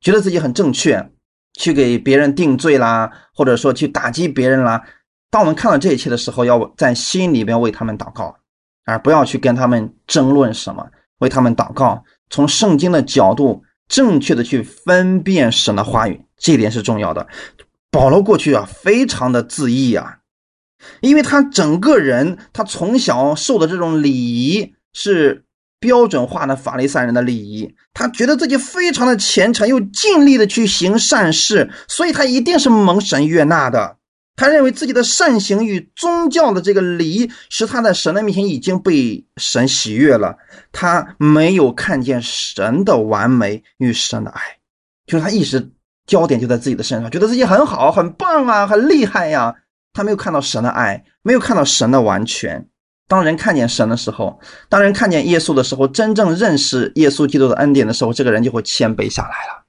[0.00, 1.10] 觉得自己很正确，
[1.54, 4.82] 去给别人定罪啦，或者说去打击别人啦。
[5.30, 8.34] 当我们看到这一切的时候，要在心里边为他们祷告，
[8.84, 10.84] 而不要去跟他们争论什么，
[11.18, 17.26] 为他们祷告，从圣经的角度正确的去分辨神的话语，这一点是重要的。
[17.92, 20.20] 保罗过去啊，非常的自义啊，
[21.02, 25.44] 因为他整个人，他从小受的这种礼仪是
[25.78, 33.98] 标准化的法利赛人的礼仪，他觉得自己非常的虔诚，又尽力的去行善事，所以他一定是蒙神悦纳的。
[34.36, 40.38] 他认为自己的善行与宗教的这个礼仪，使他在神的面前已经被神喜悦了。
[40.72, 44.40] 他没有看见神的完美与神的爱，
[45.06, 45.72] 就是他一直。
[46.06, 49.54] 焦点就在自己的身上，觉得自己很好、很棒啊、很厉害呀。
[49.92, 52.66] 他没有看到神的爱，没有看到神的完全。
[53.08, 59.64] 当人看见神的时候，当人看见耶稣的时候，真正认识耶稣基督的恩典的时候，这个人就会谦卑下来了。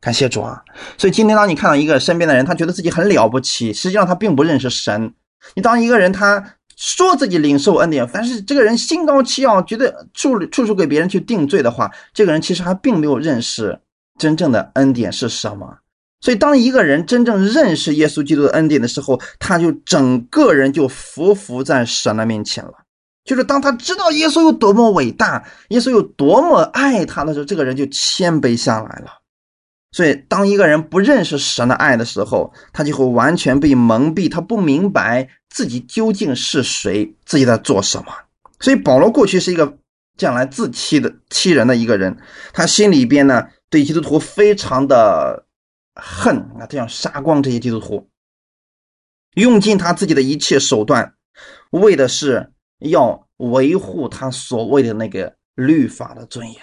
[0.00, 0.62] 感谢主啊！
[0.96, 5.12] 所以今天当你看到一个身边的人，他觉得自己很了不起，实际上他并不认识神。
[5.54, 6.42] 你当一个人他
[6.76, 13.78] 说自己领受恩典，但是这个人心高气傲，觉得处处处给别人去定罪的话，这个人其实还并没有认识。
[14.20, 15.78] 真正的恩典是什么？
[16.22, 22.74] 所以，当一个人真正认识耶稣基督的恩典的时候，他就整个人就匍匐在神的面前了。
[23.24, 29.06] 就是当他知道耶稣有多么伟大，耶稣有多么爱他的时候，这个人就谦卑下来了。
[29.92, 38.12] 所以，当一个人不认识神的爱的时候，他就会完全被蒙蔽，他不明白自己究竟是谁，自己在做什么。
[38.58, 39.78] 所以，保罗过去是一个
[40.18, 42.18] 这样来自欺的欺人的一个人，
[42.52, 43.46] 他心里边呢。
[43.70, 45.46] 对基督徒非常的
[45.94, 48.10] 恨啊，他想杀光这些基督徒，
[49.34, 51.14] 用尽他自己的一切手段，
[51.70, 56.60] 为的是要维护他所谓的那个律法的尊严。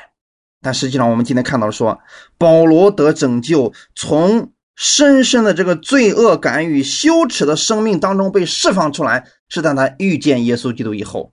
[0.61, 1.97] 但实际上，我们今天看到说，
[2.37, 11.31] 保罗得拯救，从深深的这个罪恶感与羞耻的生命当中被释放出来，是在他遇见耶稣基督以后。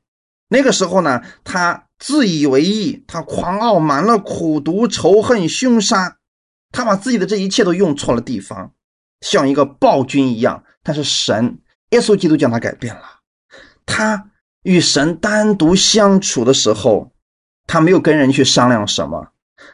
[0.49, 1.89] 那个时候呢，他。
[2.07, 6.19] 自以为意，他狂傲，满了苦毒、仇恨、凶杀，
[6.71, 8.73] 他把自己的这一切都用错了地方，
[9.23, 10.65] 像一个暴君一样。
[10.83, 11.61] 但是神，
[11.93, 13.01] 耶稣基督将他改变了。
[13.87, 14.33] 他
[14.65, 17.11] 与神单独相处的时候，
[17.67, 19.29] 他没有跟人去商量什么，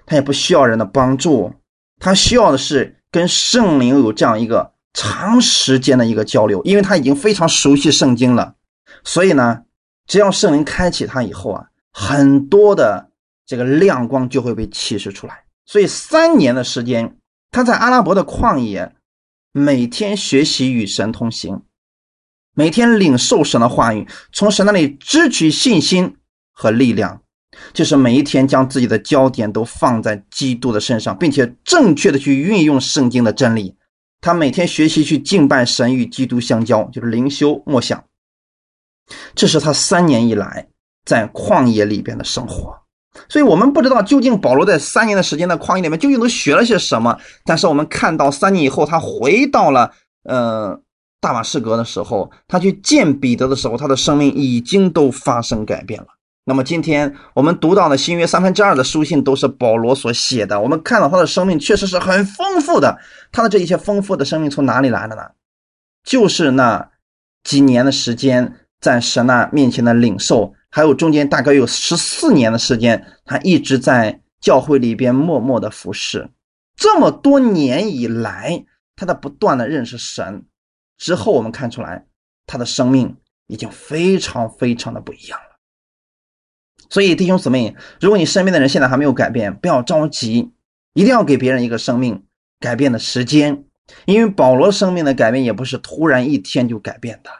[0.06, 1.52] 他也不需要人的帮助，
[1.98, 8.54] 他需要的是跟圣灵有这样一个长时间的一个交流，因为他已经非常熟悉圣经了。
[9.02, 9.64] 所以呢，
[10.06, 11.66] 只要圣灵开启他以后啊。
[11.92, 13.10] 很多的
[13.46, 17.16] 这个亮光就会被启示出来，所以三年的时间，
[17.50, 18.94] 他在阿拉伯的旷野，
[19.52, 21.62] 每天学习与神同行，
[22.54, 26.16] 每天领受神的话语，从神那里支取信心
[26.52, 27.22] 和力量，
[27.72, 33.76] 就是每一天将自己的焦点都放在基督的身上，并且正确的去运用圣经的真理。
[34.20, 38.04] 他每天学习去敬拜神与基督相交，就是灵修默想。
[39.34, 40.69] 这是他三年以来。
[41.04, 42.72] 在旷野里边的生活，
[43.28, 47.18] 所以我们不知道究竟保罗在三年的时间的旷野里面究竟都学了些什么。
[47.44, 49.90] 但是我们看到三年以后，他回到了
[50.24, 50.78] 呃
[51.20, 56.06] 大马士革的时候，他去见彼得的时候，他的生命已经都发生改变了。
[56.44, 62.98] 那么今天我们读到的新约三分之二的书信都是保罗所写的，我们看到他的生命确实是很丰富的。
[63.32, 65.22] 他的这一些丰富的生命从哪里来的呢？
[66.04, 66.90] 就是那
[67.42, 70.54] 几年的时间在神那面前的领受。
[70.70, 76.30] 还有中间大概有十四年的时间，他一直在教会里边默默的服侍。
[76.76, 78.64] 这么多年以来，
[78.96, 80.46] 他在不断的认识神。
[80.96, 82.06] 之后我们看出来，
[82.46, 85.46] 他的生命已经非常非常的不一样了。
[86.88, 90.52] 所以弟兄姊妹，如果你身边的人现在还没有改变，不要着急，
[90.94, 92.24] 一定要给别人一个生命
[92.58, 93.64] 改变的时间。
[94.04, 97.30] 因为保罗生命的改变也不是突然一天就改变的，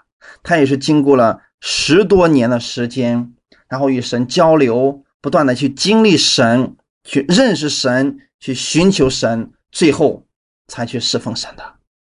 [0.43, 3.33] 他也是经过了十多年的时间，
[3.69, 10.25] 然后与神交流，不断的去经历神，去认识神，去寻求神，最后
[10.67, 11.63] 才去侍奉神的。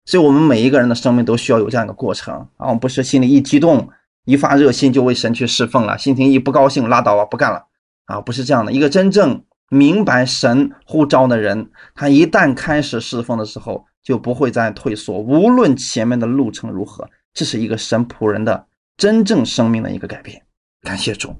[0.06, 2.74] 所以，我们每一个人的生命都需要有这样一个过程啊！
[2.74, 3.88] 不是心里一激动、
[4.26, 7.66] 一发热心就为神去侍奉了，心情一不高兴拉倒吧，不干了
[8.06, 8.20] 啊！
[8.20, 8.72] 不是这样的。
[8.72, 17.08] 一个真正明白神呼召的人，他一旦开始侍奉的时候，就不会再退缩，无论前面的路程如何。
[17.32, 20.44] 这是一个神仆人的真正生命的一个改变。
[20.82, 21.36] 感谢主。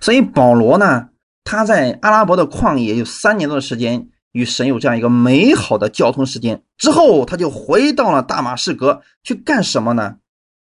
[0.00, 1.10] 所以保罗呢，
[1.44, 4.08] 他在阿拉伯的旷野有三年多的时间。
[4.32, 10.18] 与神有这样一个美好的交通时间之后，他就回到了大马士革去干什么呢？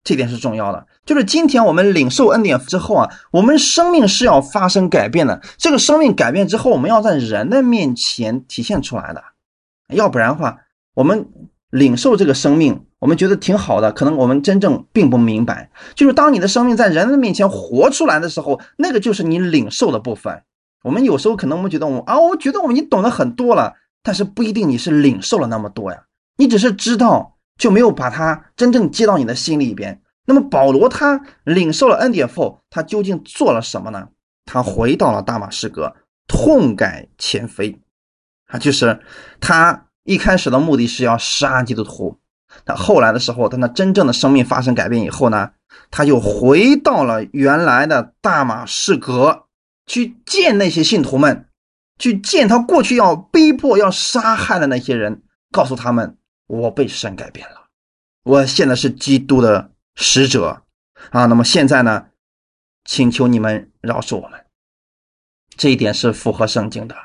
[0.05, 0.87] 这点是重要的。
[1.05, 5.41] 就是今天我们领受恩典之后啊，我们生命是要发生改变的。
[5.57, 9.21] 这个生命改变之后，我们要在人的面前体现出来的。
[9.89, 10.61] 要不然的话，
[10.95, 11.27] 我们
[11.69, 15.71] 领受这个生命，我们觉得挺好的，可能我们真正并不明白。
[15.95, 20.43] 就是当你的生命在人的面前活出来的时候，那个就是你领受的部分。
[20.83, 26.03] 我们有时候可能我们觉得我啊，我觉得我们你懂得很多了，但是不一定你是领受了那么多呀。
[26.37, 29.99] 你只是知道，就没有把它真正接到你的心里边。
[30.27, 34.09] 那么保罗他领受了恩典后，他究竟做了什么呢？
[34.45, 35.95] 他回到了大马士革，
[36.27, 37.81] 痛改前非
[38.45, 38.99] 啊，就是
[39.39, 42.19] 他一开始的目的是要杀基督徒，
[42.63, 45.51] 但后来的时候，当他真正的生命发生改变以后呢，
[45.89, 49.47] 他就回到了原来的大马士革。
[49.87, 51.47] 去见那些信徒们，
[51.97, 57.67] 去见他过去要逼迫、要杀害的那些人，告诉他们：我被神改变了，
[58.23, 60.61] 我现在是基督的使者
[61.09, 61.25] 啊！
[61.25, 62.05] 那么现在呢，
[62.85, 64.39] 请求你们饶恕我们。
[65.57, 66.95] 这一点是符合圣经的，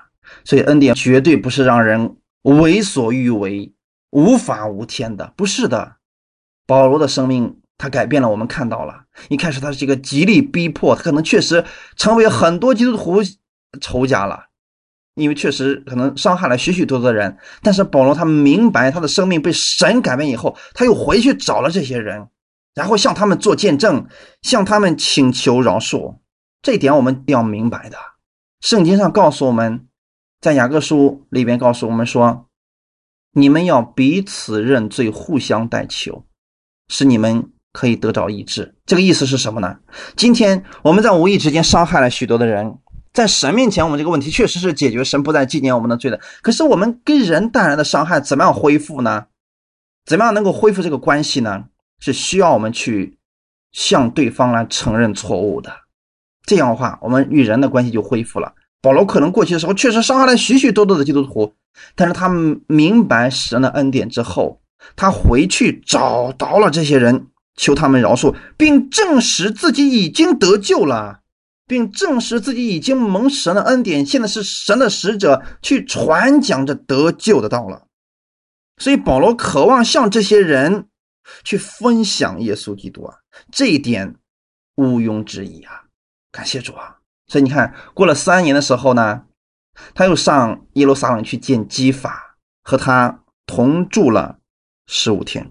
[0.44, 3.74] 所以恩典绝对不是让人为所欲为、
[4.10, 5.96] 无法无天的，不是的。
[6.66, 7.60] 保罗的生命。
[7.78, 9.04] 他改变了，我们看到了。
[9.28, 11.62] 一开始他是一个极力逼迫，他可能确实
[11.94, 13.20] 成为很多基督徒
[13.82, 14.46] 仇家了，
[15.14, 17.36] 因为确实可能伤害了许许多多的人。
[17.60, 22.28] 但是保罗他明白，他的生命被神改变以后，他又回去找了这些人，
[22.74, 24.06] 然后向他们做见证，
[24.40, 26.16] 向他们请求饶恕。
[26.62, 27.98] 这一点我们一定要明白的。
[28.62, 29.86] 圣经上告诉我们，
[30.40, 32.48] 在雅各书里边告诉我们说，
[33.36, 36.24] 你们要彼此认罪，互相代求，
[36.88, 37.52] 使你们。
[37.76, 39.80] 可以得着医治，这个意思是什么呢？
[40.16, 42.78] 今天我们在无意之间伤害了许多的人，
[43.12, 46.18] 在神面前，我们这个问题确实是解决，神不再纪念我们的罪的。
[46.40, 49.26] 可是我们跟人带来的伤害怎么样恢复呢？
[50.06, 51.66] 怎么样能够恢复这个关系呢？
[52.00, 53.18] 是需要我们去
[53.72, 55.70] 向对方来承认错误的。
[56.46, 58.54] 这样的话，我们与人的关系就恢复了。
[58.86, 61.52] 保罗可能过去的时候确实伤害了许许多多的基督徒，
[61.96, 62.28] 但是他
[62.68, 64.60] 明白神的恩典之后，
[64.94, 67.26] 他回去找到了这些人。
[67.58, 71.20] 求他们饶恕，并证实自己已经得救了，
[71.66, 77.86] 并证实自己已经蒙神的恩典，现在是神的使者，去传讲着得救的道了。
[78.76, 80.88] 所以保罗渴望向这些人
[81.44, 83.16] 去分享耶稣基督啊，
[83.50, 84.16] 这一点
[84.74, 85.84] 毋庸置疑啊！
[86.30, 86.95] 感谢主啊！
[87.28, 89.24] 所以你看，过了三年的时候呢，
[89.94, 94.38] 他又上耶路撒冷去见基法，和他同住了
[94.86, 95.50] 十五天。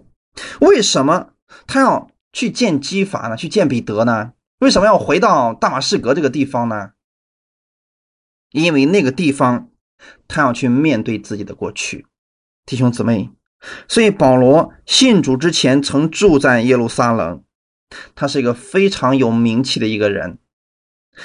[0.61, 1.29] 为什么？
[1.67, 3.38] 他要去见基法呢？
[3.38, 4.33] 去见彼得呢？
[4.59, 6.91] 为什么要回到大马士革这个地方呢？
[8.51, 9.69] 因为那个地方，
[10.27, 12.07] 他要去面对自己的过去，
[12.65, 13.29] 弟兄姊妹。
[13.88, 17.43] 所以保罗信主之前曾住在耶路撒冷，
[18.13, 20.38] 他是一个非常有名气的一个人。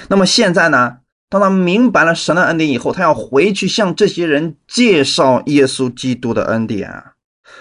[0.08, 0.98] 那么现在呢？
[1.28, 7.12] 当他明白了神的恩典以后，他要回去向这些人介绍耶稣基督的恩典啊。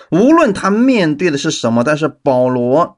[0.09, 2.97] 无论他面对的是什么，但是保罗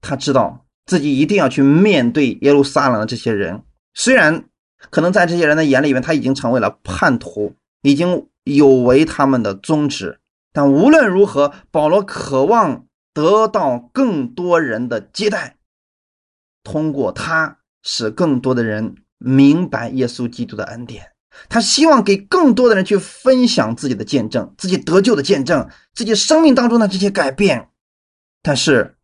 [0.00, 3.64] 他知道自己一定要去面对耶路撒冷的这些人。
[3.94, 4.44] 虽然
[4.90, 10.20] 可能在这些人的眼里面，他已经成为了叛徒，已经有违他们的宗旨，
[10.52, 15.56] 但无论如何，保罗渴望得到更多人的接待，
[16.62, 21.08] 通过他使更多的人明白耶稣基督的恩典。
[21.48, 27.68] 他希望给更多的人去分享自己的见证，自己得救的见证，自己生命当中的这些改变。
[28.42, 28.96] 但是，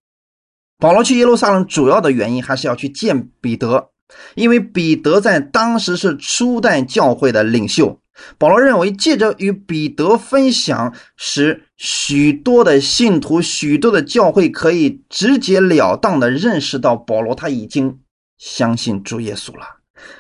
[0.79, 3.91] 保罗去耶路撒冷主要的原因还是要去见彼得，
[4.35, 8.01] 因为彼得在当时是初代教会的领袖。
[8.37, 18.01] 保罗认为，借着与彼得分享，使许多的信徒、许多的教会可以直截了当的认识到保罗他已经
[18.39, 19.66] 相信主耶稣了，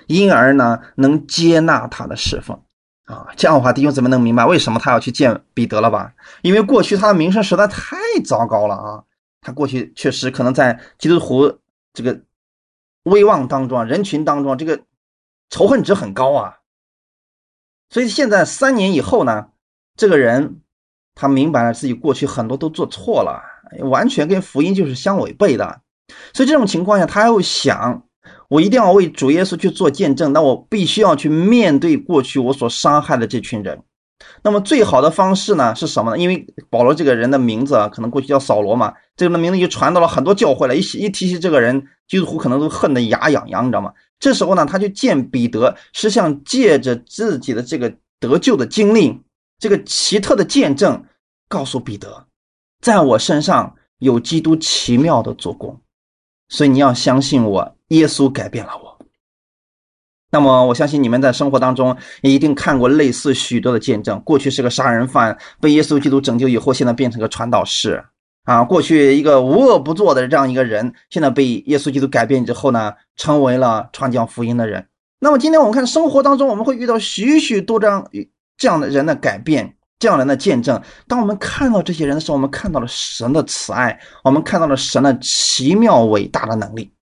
[0.06, 2.60] 因而呢，能接纳他的侍奉
[3.04, 3.28] 啊。
[3.36, 6.12] 这样的话，弟兄怎么能明白为什么他要去见彼得了吧？
[6.42, 9.04] 因为过去他的名声实在太糟糕了啊！
[9.40, 11.60] 他过去确实可能在基督徒
[11.94, 12.20] 这个
[13.04, 14.80] 威望当中、人群当中，这个
[15.48, 16.56] 仇恨值很高啊。
[17.88, 19.50] 所以现在三年以后呢，
[19.96, 20.60] 这个人
[21.14, 23.42] 他明白了自己过去很多都做错了，
[23.88, 25.82] 完全跟福音就是相违背的。
[26.34, 28.07] 所以这种情况下，他又想，
[28.48, 33.82] 我一定要为主耶稣去做见证，那我必须要去面对过去我所伤害的这群人。
[34.42, 36.18] 那么最好的方式呢是什么呢？
[36.18, 40.76] 因为保罗这个人的名字啊，可能过去叫扫罗嘛，这个的名字就传到了很多教会了。
[40.76, 43.92] 一一提起这个人，基督徒可能都恨得牙痒痒，你知道吗？
[44.18, 49.20] 这时候呢，他就见彼得，是想借着自己的这个得救的经历，
[49.60, 51.04] 这个奇特的见证，
[51.48, 52.26] 告诉彼得，
[52.80, 55.80] 在我身上有基督奇妙的做工，
[56.48, 58.98] 所以你要相信我，耶稣改变了我。
[60.30, 68.04] 那么我相信你们在生活当中也一定看过类似许多的见证，过去是个杀人犯，被耶稣基督拯救以后，现在变成个传道士
[68.44, 68.62] 啊。
[68.62, 74.86] 过去一个无恶不作的这样一个人，现在被耶稣基督改变之后呢，成为了传讲福音的人。
[75.18, 78.06] 那么今天我们看生活当中，我们会遇到许许多这样
[78.58, 80.78] 这样的人的改变，这样人的见证。
[81.06, 86.92] 当我们看到这些人的时候，我们看到了神的慈爱，我们看到了神的奇妙伟大的能力。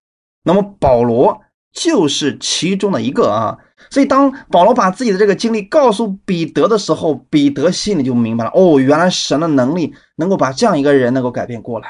[0.47, 1.43] 那么保罗。
[1.79, 3.55] 就是其中的一个啊，
[3.91, 11.87] 所以当保罗把自己的这个经历告诉彼得的时候，彼得心里就明白了哦，原来神的能力能够把这样一个人能够改变过来，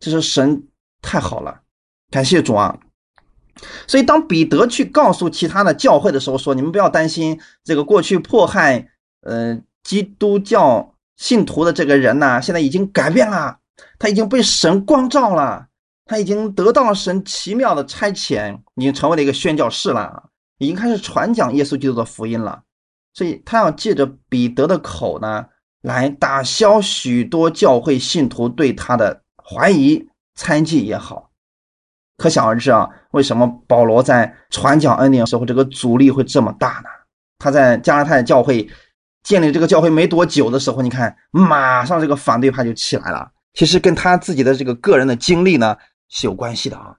[0.00, 0.66] 这是神
[1.02, 1.60] 太好了，
[2.10, 2.78] 感谢主啊！
[3.86, 8.88] 所以当彼得去告诉其他的教会的时候，说你们不要担心这个过去迫害
[9.20, 13.58] 呃基督教信徒的这个人呢，现在已经改变了，
[13.98, 15.66] 他已经被神光照了。
[16.08, 22.62] 他已经得到了神奇妙的差遣，已经成为了一个宣教士了，已经开始传讲耶稣基督的福音了。
[23.12, 25.46] 所以他要借着彼得的口呢，
[25.82, 31.30] 来打消许多教会信徒对他的怀疑、猜忌也好。
[32.18, 36.88] 可想而知啊，为什么保罗在传讲恩典的时候，这个阻力会这么大呢？
[37.38, 38.68] 他在加拉太教会
[39.24, 43.28] 建立这个教会没多久的时候，你看，马上这个反对派就起来了。
[43.54, 45.76] 其实跟他自己的这个个人的经历呢。
[46.08, 46.96] 是有关系的啊，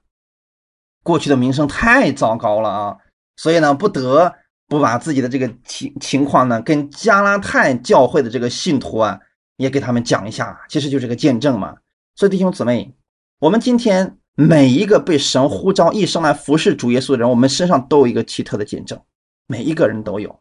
[1.04, 2.98] 过去的名声太糟糕了啊，
[3.36, 4.34] 所以呢，不得
[4.68, 9.20] 不把自己的这个情情况呢，跟加拉太教会的这个信徒啊，
[9.56, 11.76] 也给他们讲一下，其实就是个见证嘛。
[12.16, 12.94] 所以弟兄姊妹，
[13.40, 19.00] 我们今天每一个被神呼召一生来服侍主耶稣的人，我们身上都有一个奇特的见证，
[19.48, 20.38] 每一个人都有，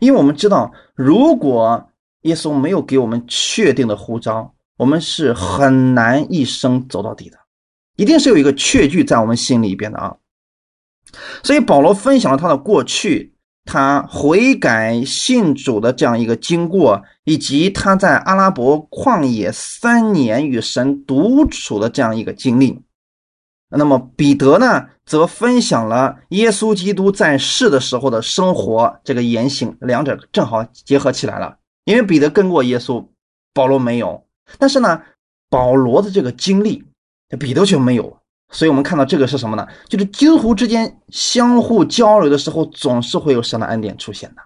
[0.00, 1.90] 因为我们知道，如果
[2.22, 7.38] 耶稣没有给我们确定的呼召，我们是很难一生走到底的。
[7.98, 10.16] 一定是有一个确据在我们心里边的啊，
[11.42, 13.34] 所以保罗分享了他的过去，
[13.64, 22.80] 他悔改信主的这样一个经过，以及他在阿拉伯旷野三年与神独处的这样一个经历。
[23.68, 31.58] 那么彼得呢，则分享了耶稣基督在世的时候的生活这个言行，两者正好结合起来了。
[31.84, 33.04] 因为彼得跟过耶稣，
[33.52, 34.24] 保罗没有，
[34.56, 35.02] 但是呢，
[35.50, 36.84] 保罗的这个经历。
[37.28, 38.16] 这彼得却没有，
[38.50, 39.66] 所以我们看到这个是什么呢？
[39.88, 44.42] 就是基督之间相互交流的时候，总是会有神的恩典出现的。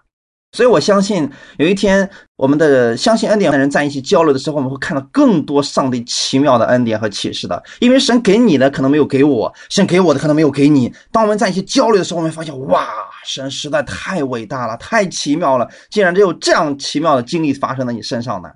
[0.55, 7.63] 所以我相信有一天，我们的相信恩典的人在一起交流的时候，我们会看到更多上帝奇妙的恩典和启示的。
[7.81, 10.93] 因为神给你的可能没有给我，神给我的可能没有给你。
[11.11, 12.87] 当我们在一起交流的时候，我们发现，哇，
[13.25, 18.51] 神实在太伟大了，太奇妙了，竟然只有这样奇妙的经历发生在你身上呢。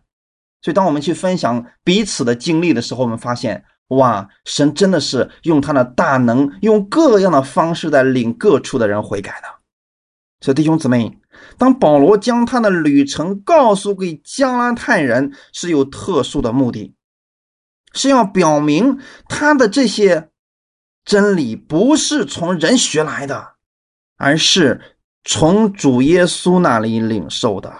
[0.60, 3.64] 所以，当我们去分享彼此的经历的时候，我们发现。
[3.88, 9.48] 哇，神真的是用他的大能，用各样的方式在领各处的人悔改的。
[10.40, 11.18] 所以弟兄姊妹，
[11.56, 16.94] 当保罗将他的旅程告诉给加拉泰人，是有特殊的目的，
[17.92, 20.30] 是要表明他的这些
[21.04, 23.52] 真理不是从人学来的，
[24.16, 24.80] 而是
[25.22, 27.72] 从主耶稣那里领受的。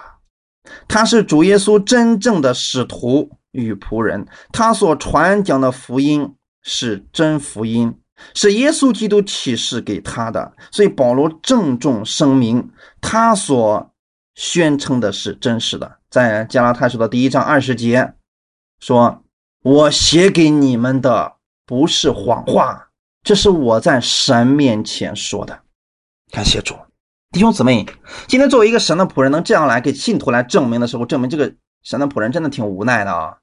[0.87, 3.31] 他是主耶稣真正的使徒。
[3.57, 7.97] 与仆人，他所传讲的福音是真福音，
[8.33, 10.53] 是耶稣基督启示给他的。
[10.71, 12.69] 所以保罗郑重声明，
[13.01, 13.91] 他所
[14.35, 15.97] 宣称的是真实的。
[16.09, 18.13] 在加拉太书的第一章二十节
[18.79, 19.23] 说
[19.63, 21.33] ：“我写给你们的
[21.65, 22.89] 不是谎话，
[23.23, 25.59] 这是我在神面前说的。”
[26.31, 26.75] 感谢主，
[27.31, 27.85] 弟兄姊妹，
[28.27, 31.53] 今天作为一个神的仆人，能这样来给信徒来证明的时候，证明这个
[31.83, 33.37] 神的仆人真的挺无奈的啊。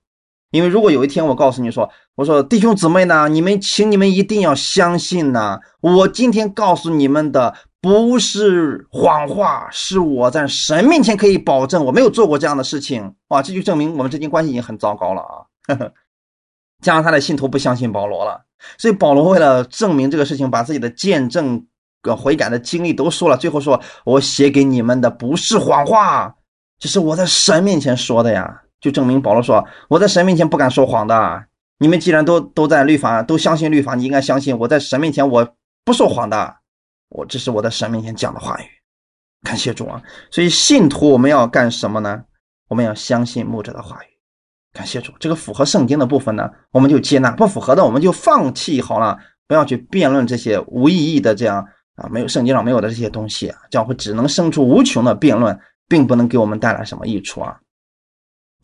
[0.54, 13.12] 因为如果有一天我告诉你说，我说弟兄姊妹呢，你们请你们一定要相信呢，我今天告诉你们的不是谎话，是我在神面前可以保证我没有做过这样的事情。
[13.30, 15.42] 哇，这就证明我们之间关系已经很糟糕了啊。
[15.66, 15.92] 呵 呵
[16.84, 18.44] 加上他的信徒不相信保罗了，
[18.78, 21.66] 所以保罗为了证明这个事情，把自己的见证、
[22.00, 23.36] 跟悔改的经历都说了。
[23.36, 26.32] 最后说：“我写给你们的不是谎话，
[26.78, 31.42] 这是我在神面前说的呀。”就证明保罗说：“我在神面前不敢说谎的。
[31.78, 35.54] 你们既然都都在律法，都相信律法，你应该相信我在神面前我
[35.86, 36.54] 不说谎的。
[37.08, 38.64] 我这是我在神面前讲的话语。
[39.42, 40.02] 感谢主啊！
[40.30, 42.22] 所以信徒我们要干什么呢？
[42.68, 44.06] 我们要相信牧者的话语。”
[44.74, 49.18] 感谢主，这个符合圣经的部分呢，我们就接纳；不符合的，我们就放弃好了，
[49.48, 51.66] 不要去辩论这些无意义的这样
[51.96, 55.58] 啊，没有圣经上没有的这些东西啊，这样会只能生出无穷的辩论，
[55.88, 57.56] 并不能给我们带来什么益处啊。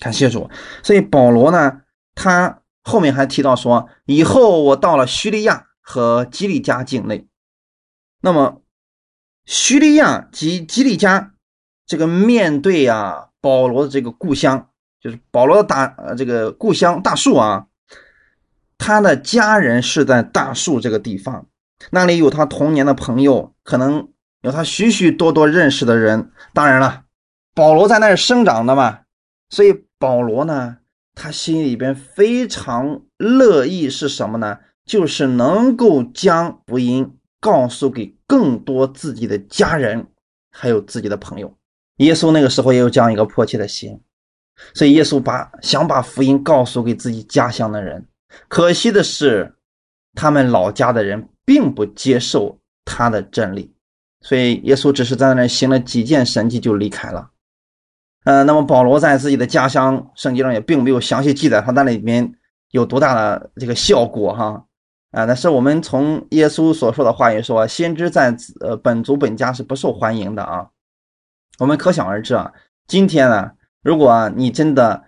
[0.01, 0.51] 感谢主，
[0.83, 1.83] 所以保罗呢，
[2.17, 7.29] 他后面还提到说，以后我到了叙利亚和基利加境内，
[8.23, 8.63] 那么
[9.45, 11.35] 叙利亚及基利加
[11.87, 14.67] 这个面对啊保罗的这个故乡。
[15.03, 17.69] 就是保罗的大呃这个故乡大树啊，
[18.77, 21.47] 他的家人是在大树这个地方，
[21.91, 24.11] 那里有他童年的朋友，可能
[24.43, 26.31] 有他许许多多认识的人。
[26.53, 27.05] 当然了，
[27.55, 28.99] 保罗在那儿生长的嘛，
[29.49, 30.79] 所以保罗呢，
[31.15, 34.59] 他心里边非常乐意是什么呢？
[34.87, 40.07] 就是能够将福音告诉给更多自己的家人，
[40.51, 41.55] 还有自己的朋友。
[41.99, 44.01] 耶稣那个时候也有这样一个迫切的心。
[44.75, 48.09] 所以耶稣把想把福音告诉给自己家乡的人，
[48.49, 49.55] 可惜的是，
[50.15, 53.75] 他们老家的人并不接受他的真理，
[54.23, 57.31] 所以耶稣只是在那行了几件神迹就离开了。
[58.25, 62.35] 嗯，那么保罗在自己的家乡，圣经上也并没有详细记载他那里面
[62.71, 64.65] 有多大的这个效果哈
[65.13, 70.69] 啊，但是我们从耶稣所说的话语说，先知在呃本族本家是不受欢迎的啊，
[71.59, 72.53] 我们可想而知啊，
[72.87, 73.53] 今天呢。
[73.83, 75.03] 如果，你真的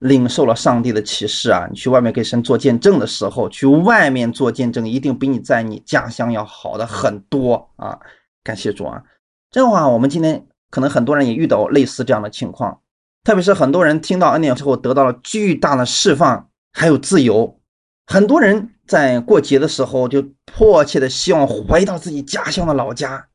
[0.00, 7.96] 领受了上帝的启示啊，你去外面给神做见证的时候，去外面做见证，一定比你在你家乡要好的很多啊！
[8.42, 9.00] 感谢主啊！
[9.48, 12.80] 这话，我们今天可能很多人也遇到类似这样的情况，
[13.24, 17.58] 特别是很多人听到恩典之后得到了巨大的释放，还有自由。
[18.06, 23.26] 很多人在过节的时候就迫切的希望回到自己家乡的老家。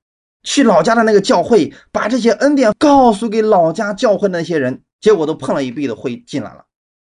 [0.44, 6.66] 去老家的那个教会，把这些恩典告诉给老家教会的那些人，结果都碰了一壁的灰进来了。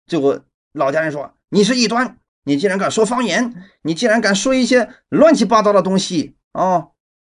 [0.06, 0.40] 结果
[0.72, 6.88] 老家人说：“你是异端，你竟然敢说方言，你竟然敢说一些乱七八糟的东西啊！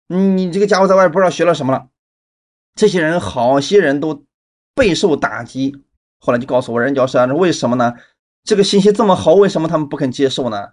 [0.08, 1.86] 你这个家伙在外不知道学了什么了。”
[2.76, 4.22] 这些人好些人都
[4.74, 5.74] 备受打击。
[6.20, 7.94] 后来就告诉我，人教师啊，为什么呢？
[8.44, 10.68] 这个信息这么好，为什么他们不肯接受呢？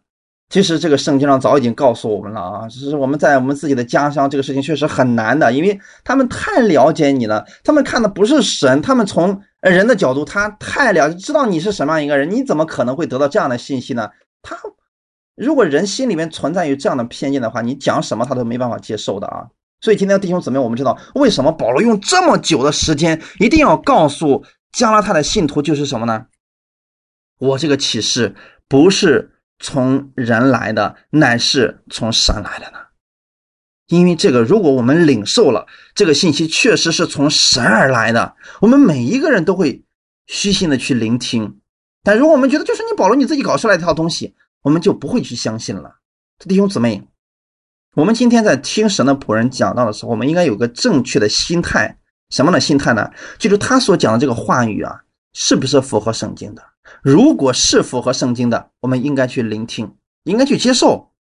[0.49, 14.09] 其实这个圣经上早已经告诉我们了啊，只是我们在我们自己的家乡，这个事情确实很难的，因为他们太了解你了，他们看的不是神，他们从人的角度，他太了，知道你是什么样一个人，你怎么可能会得到这样的信息呢？
[14.43, 14.55] 他
[15.35, 19.47] 如果人心里面存在于这样的偏见的话，你讲什么他都没办法接受的啊。
[19.83, 26.25] 所以今天弟兄姊妹，我们知道为什么保罗用这么久的时间，一定要告诉加拉太的信徒就是什么呢？
[27.37, 28.35] 我这个启示
[28.67, 29.29] 不是。
[29.59, 32.79] 从人来的，乃是从神来的呢。
[33.87, 39.85] 因为这个，如果我们领受了这个信息，确实是从神而来的，我们每一个人都会
[40.25, 41.61] 虚心的去聆听。
[42.01, 45.95] 但如果我们觉得就是你保罗你自己搞出来一套东西，我们就不会去相信了。
[46.39, 47.07] 弟兄姊妹，
[47.95, 51.95] 我们今天在听神的仆人讲到的时候，我们应该有个正确的心态，
[52.31, 53.11] 什么的心态呢？
[53.37, 55.01] 就是他所讲的这个话语啊，
[55.33, 56.63] 是不是符合圣经的？
[57.03, 61.11] 如果是符合圣经的，我们应该去聆听，应该去接受；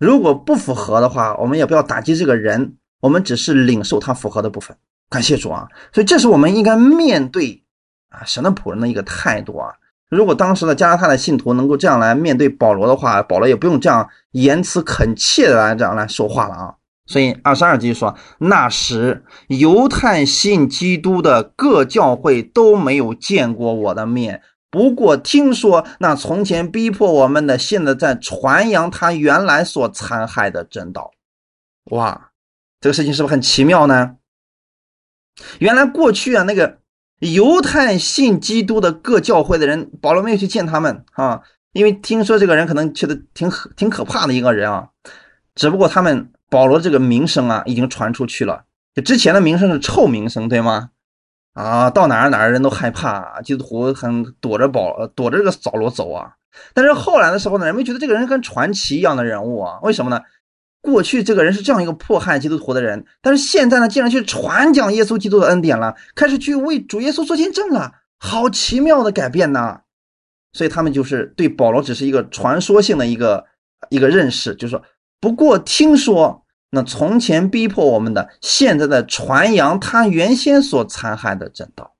[0.00, 4.76] 如果不符合的话，我们也不要打击这个人，我们只是领受他符合的部分。
[5.08, 5.68] 感谢主啊！
[5.92, 7.62] 所以这是我们应该面对
[8.08, 9.74] 啊神的仆人的一个态度啊。
[10.10, 16.74] 如果当时的加拉太的信徒能够这样来面对保罗的话，保罗也不用这样言辞恳切的来这样来说话了啊。
[17.06, 24.42] 所以二十二节说，那时犹太信基督的各教会都没有见过我的面。
[24.70, 31.10] 不过听说那从前逼迫我们的，现在在传扬他原来所残害的真道。
[31.86, 32.30] 哇，
[32.80, 34.16] 这个事情是不是很奇妙呢？
[35.58, 36.79] 原来过去啊，那个
[37.20, 41.40] 犹太信基督的各教会的人，保罗没有去见他们啊，
[41.72, 44.88] 因为听说这个人可能觉得挺挺可怕的一个人啊。
[45.54, 48.64] 只不过他们保罗这个名声啊，已经传出去了。
[48.94, 50.90] 就之前的名声是臭名声，对吗？
[51.52, 56.32] 啊，到哪儿哪儿人都害怕，基督徒很躲着保，躲着这个扫罗走啊。
[56.72, 60.20] 但是后来的时候呢，人们觉得这个人跟传奇一样的人物啊，为什么呢？
[60.82, 69.80] 过去这个人是这样一个迫害基督徒的人，但是现在呢，竟然去传讲耶稣基督的恩典了，开始去为主耶稣做见证了，好奇妙的改变呐！
[70.52, 73.44] 所以他们就是对保罗只是一个传说性的一个
[73.90, 74.82] 一个认识，就是说，
[75.20, 81.94] 不过听说那从前逼迫我们的，现在的传扬他原先所残害的正道。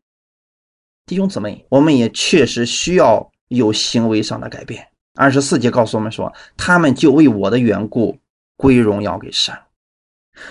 [1.07, 4.87] 弟兄姊妹，我们也确实需要有行为上的改变。
[5.17, 8.17] 二十四节告诉我们说，他们就为我的缘故。
[8.61, 9.55] 归荣耀给神。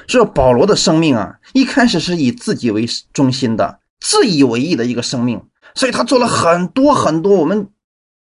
[0.07, 5.39] 这保罗的生命啊，一开始是以自己为中心的、自以为意的一个生命，
[5.76, 7.70] 所以他做了很多很多我们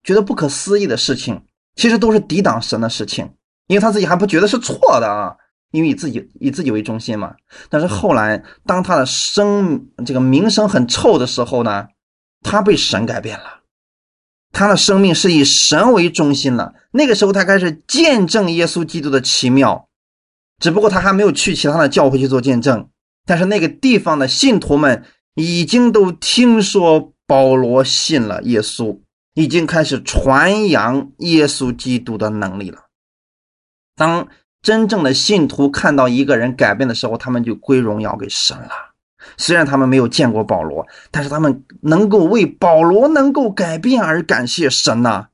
[0.01, 1.41] 觉得不可思议的事情，
[1.75, 3.29] 其实都是抵挡神的事情，
[3.67, 5.35] 因为他自己还不觉得是错的啊，
[5.71, 7.35] 因为以自己以自己为中心嘛。
[7.69, 11.87] 但是后来，当他的声这个名声很臭的时候呢，
[12.41, 13.64] 他被神改变了。
[14.55, 16.75] 他的生命是以神为中心了。
[16.91, 19.89] 那个时候，他开始见证耶稣基督的奇妙，
[20.59, 22.87] 只不过他还没有去其他的教会去做见证。
[23.25, 25.03] 但是那个地方的信徒们
[25.33, 29.01] 已经都听说保罗信了耶稣，
[29.33, 32.85] 已经开始传扬耶稣基督的能力了。
[33.93, 34.29] 当
[34.61, 38.94] 真正的信徒看到一个人改变的时候，他们就归荣耀给神了。
[39.37, 45.27] 虽然他们没有见过保罗，但是他们能够为保罗能够改变而感谢神呐，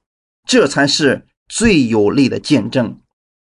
[0.45, 2.97] 这才是最有力的见证。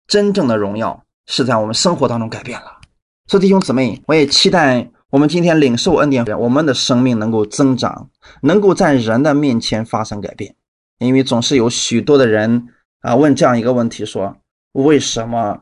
[0.07, 2.79] 真正的荣耀是在我们生活当中改变了。
[3.27, 8.11] 所以弟兄姊妹，我也期待我们今天领受恩典，我们的生命能够增长，
[8.43, 10.55] 能够在人的面前发生改变。
[10.99, 12.69] 因为总是有许多的人
[13.01, 14.37] 啊问这样一个问题：说
[14.73, 15.61] 为什么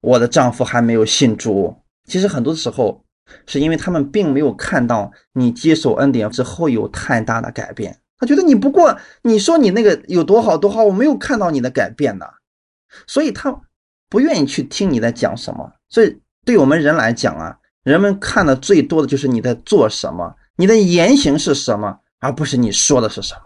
[0.00, 1.76] 我的丈夫还没有信主？
[2.08, 3.04] 其实很多时候。
[3.46, 12.26] 是因为他们并没有看到你接受恩典之后有太大的改变，他觉得你不过你说你那个有多好多好，我没有看到你的改变呢，
[13.06, 13.60] 所以他
[14.08, 15.72] 不愿意去听你在讲什么。
[15.88, 23.40] 所以对我们人来讲啊，人们看的最多的就是你在做什么，你的言行是什么，而不是你说的是什么。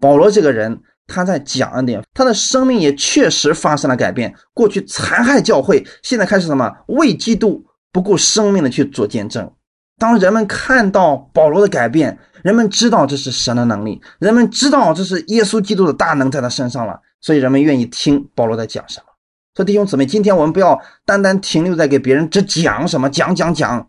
[0.00, 4.34] 保罗这个人他在讲恩典，他的生命也确实发生了改变。
[4.54, 7.64] 过去残害教会，现在开始什么为基督。
[7.92, 9.50] 不顾生命的去做见证。
[9.98, 19.06] 当人们看到保罗的改变，人们知道这是神的能力，人们知道这是耶稣基督的大能在他身上了，所以人们愿意听保罗在讲什么。
[19.54, 23.88] 所以弟兄姊妹，今天我们不要单单停留在给别人只讲什么讲讲讲，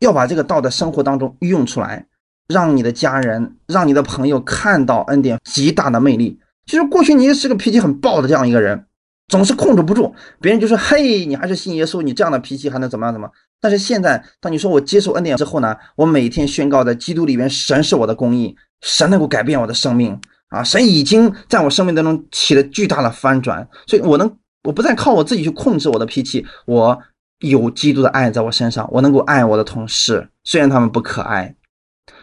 [0.00, 2.06] 要把这个道在生活当中用出来，
[2.48, 6.38] 让你的家人、让你的朋友看到恩典极大的魅力。
[6.66, 8.84] 其实过去你也是个脾气很暴的这样一个人。
[9.28, 13.12] 总是控制不住，别人就说：“嘿，你还是信耶稣，你这样的脾气还能怎么样？
[13.12, 15.76] 怎么？”但是现在，当你说我接受恩典之后呢？
[15.96, 20.18] 我每天宣告在基督里面，神是我的公义，神能够改变我的生命
[20.48, 20.64] 啊！
[20.64, 26.98] 神已经在我生命当中起了巨大的翻转，所以我能，我不再靠我自己去控制我的脾气，我
[27.40, 31.54] 有基督的爱在我身上，我能够爱我的同事，虽然他们不可爱。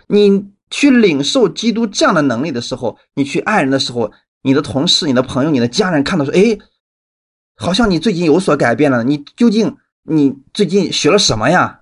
[0.08, 6.58] 你去领受基督这样的能力的时候，你去爱人的时候，你的同事、你的朋友、你的家人看到说：“哎。”
[7.56, 11.80] 好像你最近有所改变了，你究竟你最近学了什么呀？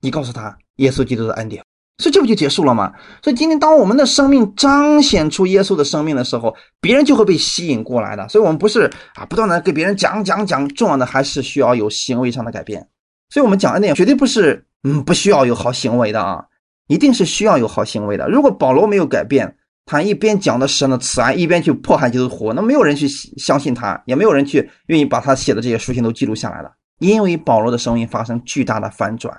[0.00, 1.62] 你告诉他耶稣基督的恩典，
[1.98, 2.92] 所以这不就结束了吗？
[3.22, 8.26] 所以今天当我们的生命彰显出耶稣的生命的时候，别人就会被吸引过来的。
[8.30, 12.88] 所以，我们不是啊，不断的给别人讲讲讲，重要的还是需要有行为上的改变。
[13.28, 16.46] 所以，我们讲恩典绝对不是嗯不需要有好行为的啊，
[16.88, 18.26] 一定是需要有好行为的。
[18.28, 19.58] 如果保罗没有改变，
[19.90, 26.70] 他一边讲的神的慈爱，一边去迫害基督徒，那没有人去相信他，也没有人去愿意把他写的这些书信都记录下来了。
[27.00, 29.36] 因为保罗的生命发生巨大的反转，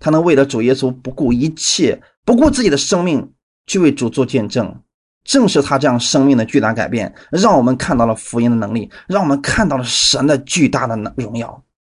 [0.00, 3.32] 他能为了主耶稣不顾一切，不顾自己的生命
[3.68, 4.74] 去为主做见证。
[5.22, 11.46] 正是他这样生命的巨大改变，让我们看到了福音的能力，让我们看到了神的巨大的能荣耀。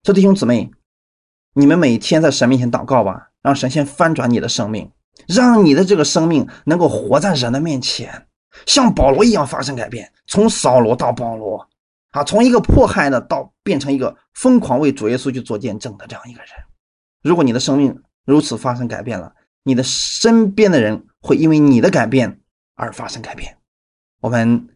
[0.05, 0.71] 所以弟兄姊妹，
[1.55, 4.89] 你们每天在神面前祷告吧，让神先翻转你的生命。
[5.31, 8.27] 让你的这个生命能够活在人的面前，
[8.67, 11.65] 像保罗一样发生改变，从扫罗到保罗，
[12.11, 16.51] 啊，从一个迫害的到变成一个疯狂为主耶稣去做见证的这样一个人。
[17.23, 22.41] 如果你的生命如此发生改变了，你的身边的人会因为你的改变
[22.75, 23.57] 而发生改变。
[24.21, 24.69] 我们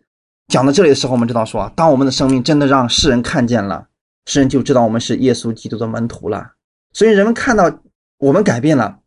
[0.47, 3.89] 讲到这里的时候，我们知道说，当我们的生命真的让世人看见了，
[4.27, 6.53] 世人就知道我们是耶稣基督的门徒了。
[6.93, 7.81] 所以人们看到
[8.19, 9.01] 我们改变了。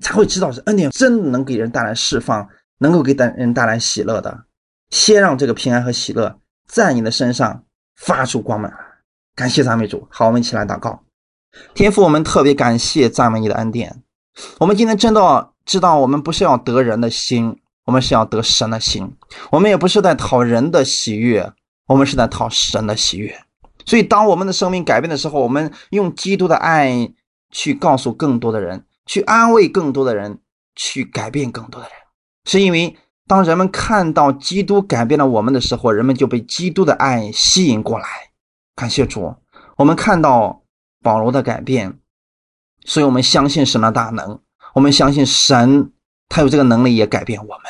[0.00, 4.44] 才会知道是恩典真的能给人带来释放，能够给带人带来喜乐的。
[4.90, 7.64] 先让这个平安和喜乐在你的身上
[7.96, 8.72] 发出光芒，
[9.34, 10.06] 感谢赞美主。
[10.10, 11.02] 好，我们一起来祷告。
[11.74, 14.02] 天父，我们特别感谢赞美你的恩典。
[14.58, 19.16] 我们今天真的知道，我们不是要得人的心，我们是要得神的心。
[19.50, 21.52] 我们也不是在讨人的喜悦，
[21.86, 23.34] 我们是在讨神的喜悦。
[23.84, 27.12] 所以，当我们的生命改变的时候，我们用基督的爱
[27.50, 30.38] 去告诉更多的人，去安慰更多的人，
[30.76, 31.96] 去改变更多的人。
[32.44, 32.96] 是因为
[33.26, 38.06] 当人们看到基督改变了我们的时候，人们就被基督的爱吸引过来。
[38.76, 39.34] 感谢主，
[39.76, 40.62] 我们看到
[41.02, 41.98] 保罗的改变，
[42.84, 44.38] 所以我们相信神的大能，
[44.74, 45.90] 我们相信神
[46.28, 47.64] 他有这个能力也改变我们。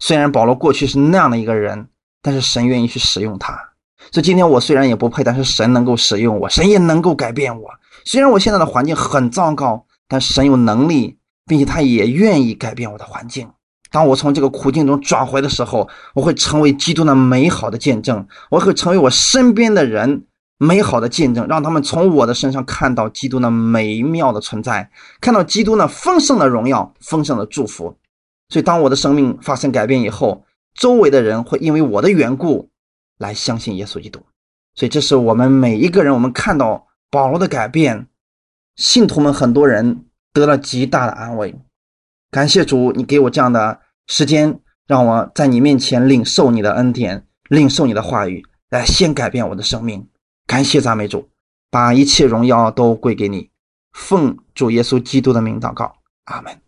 [0.00, 1.88] 虽然保罗过去是那样的一个人，
[2.20, 3.54] 但是神愿意去使用他。
[4.12, 7.70] 所以今天我虽然也不配，但是神能够使用我，神也能够改变我。
[8.04, 13.48] 虽然我现在的环境很糟糕，但神有能力，并且他也愿意改变我的环境。
[13.90, 20.26] 当我从这个苦境中转回的时候，我会成为基督的美好的见证，我会成为我身边的人
[20.58, 24.90] 美好的见证，让他们从我的身上看到基督那美妙的存在，
[25.20, 27.96] 看到基督那丰盛的荣耀、丰盛的祝福。
[28.48, 30.44] 所以，当我的生命发生改变以后，
[30.74, 32.68] 周围的人会因为我的缘故。
[33.20, 34.20] 来相信耶稣基督，
[34.74, 36.14] 所以这是我们每一个人。
[36.14, 38.06] 我们看到保罗的改变，
[38.80, 41.54] 信徒们很多人得了极大的安慰。
[42.30, 50.08] 感谢主，你给我这样的时间，让我在你面前领受你的恩典，领受你的话语，来先改变我的生命。
[50.46, 51.28] 感谢赞美主，
[51.70, 53.50] 把一切荣耀都归给你。
[53.92, 56.62] 奉主耶稣基督的名祷告，阿门。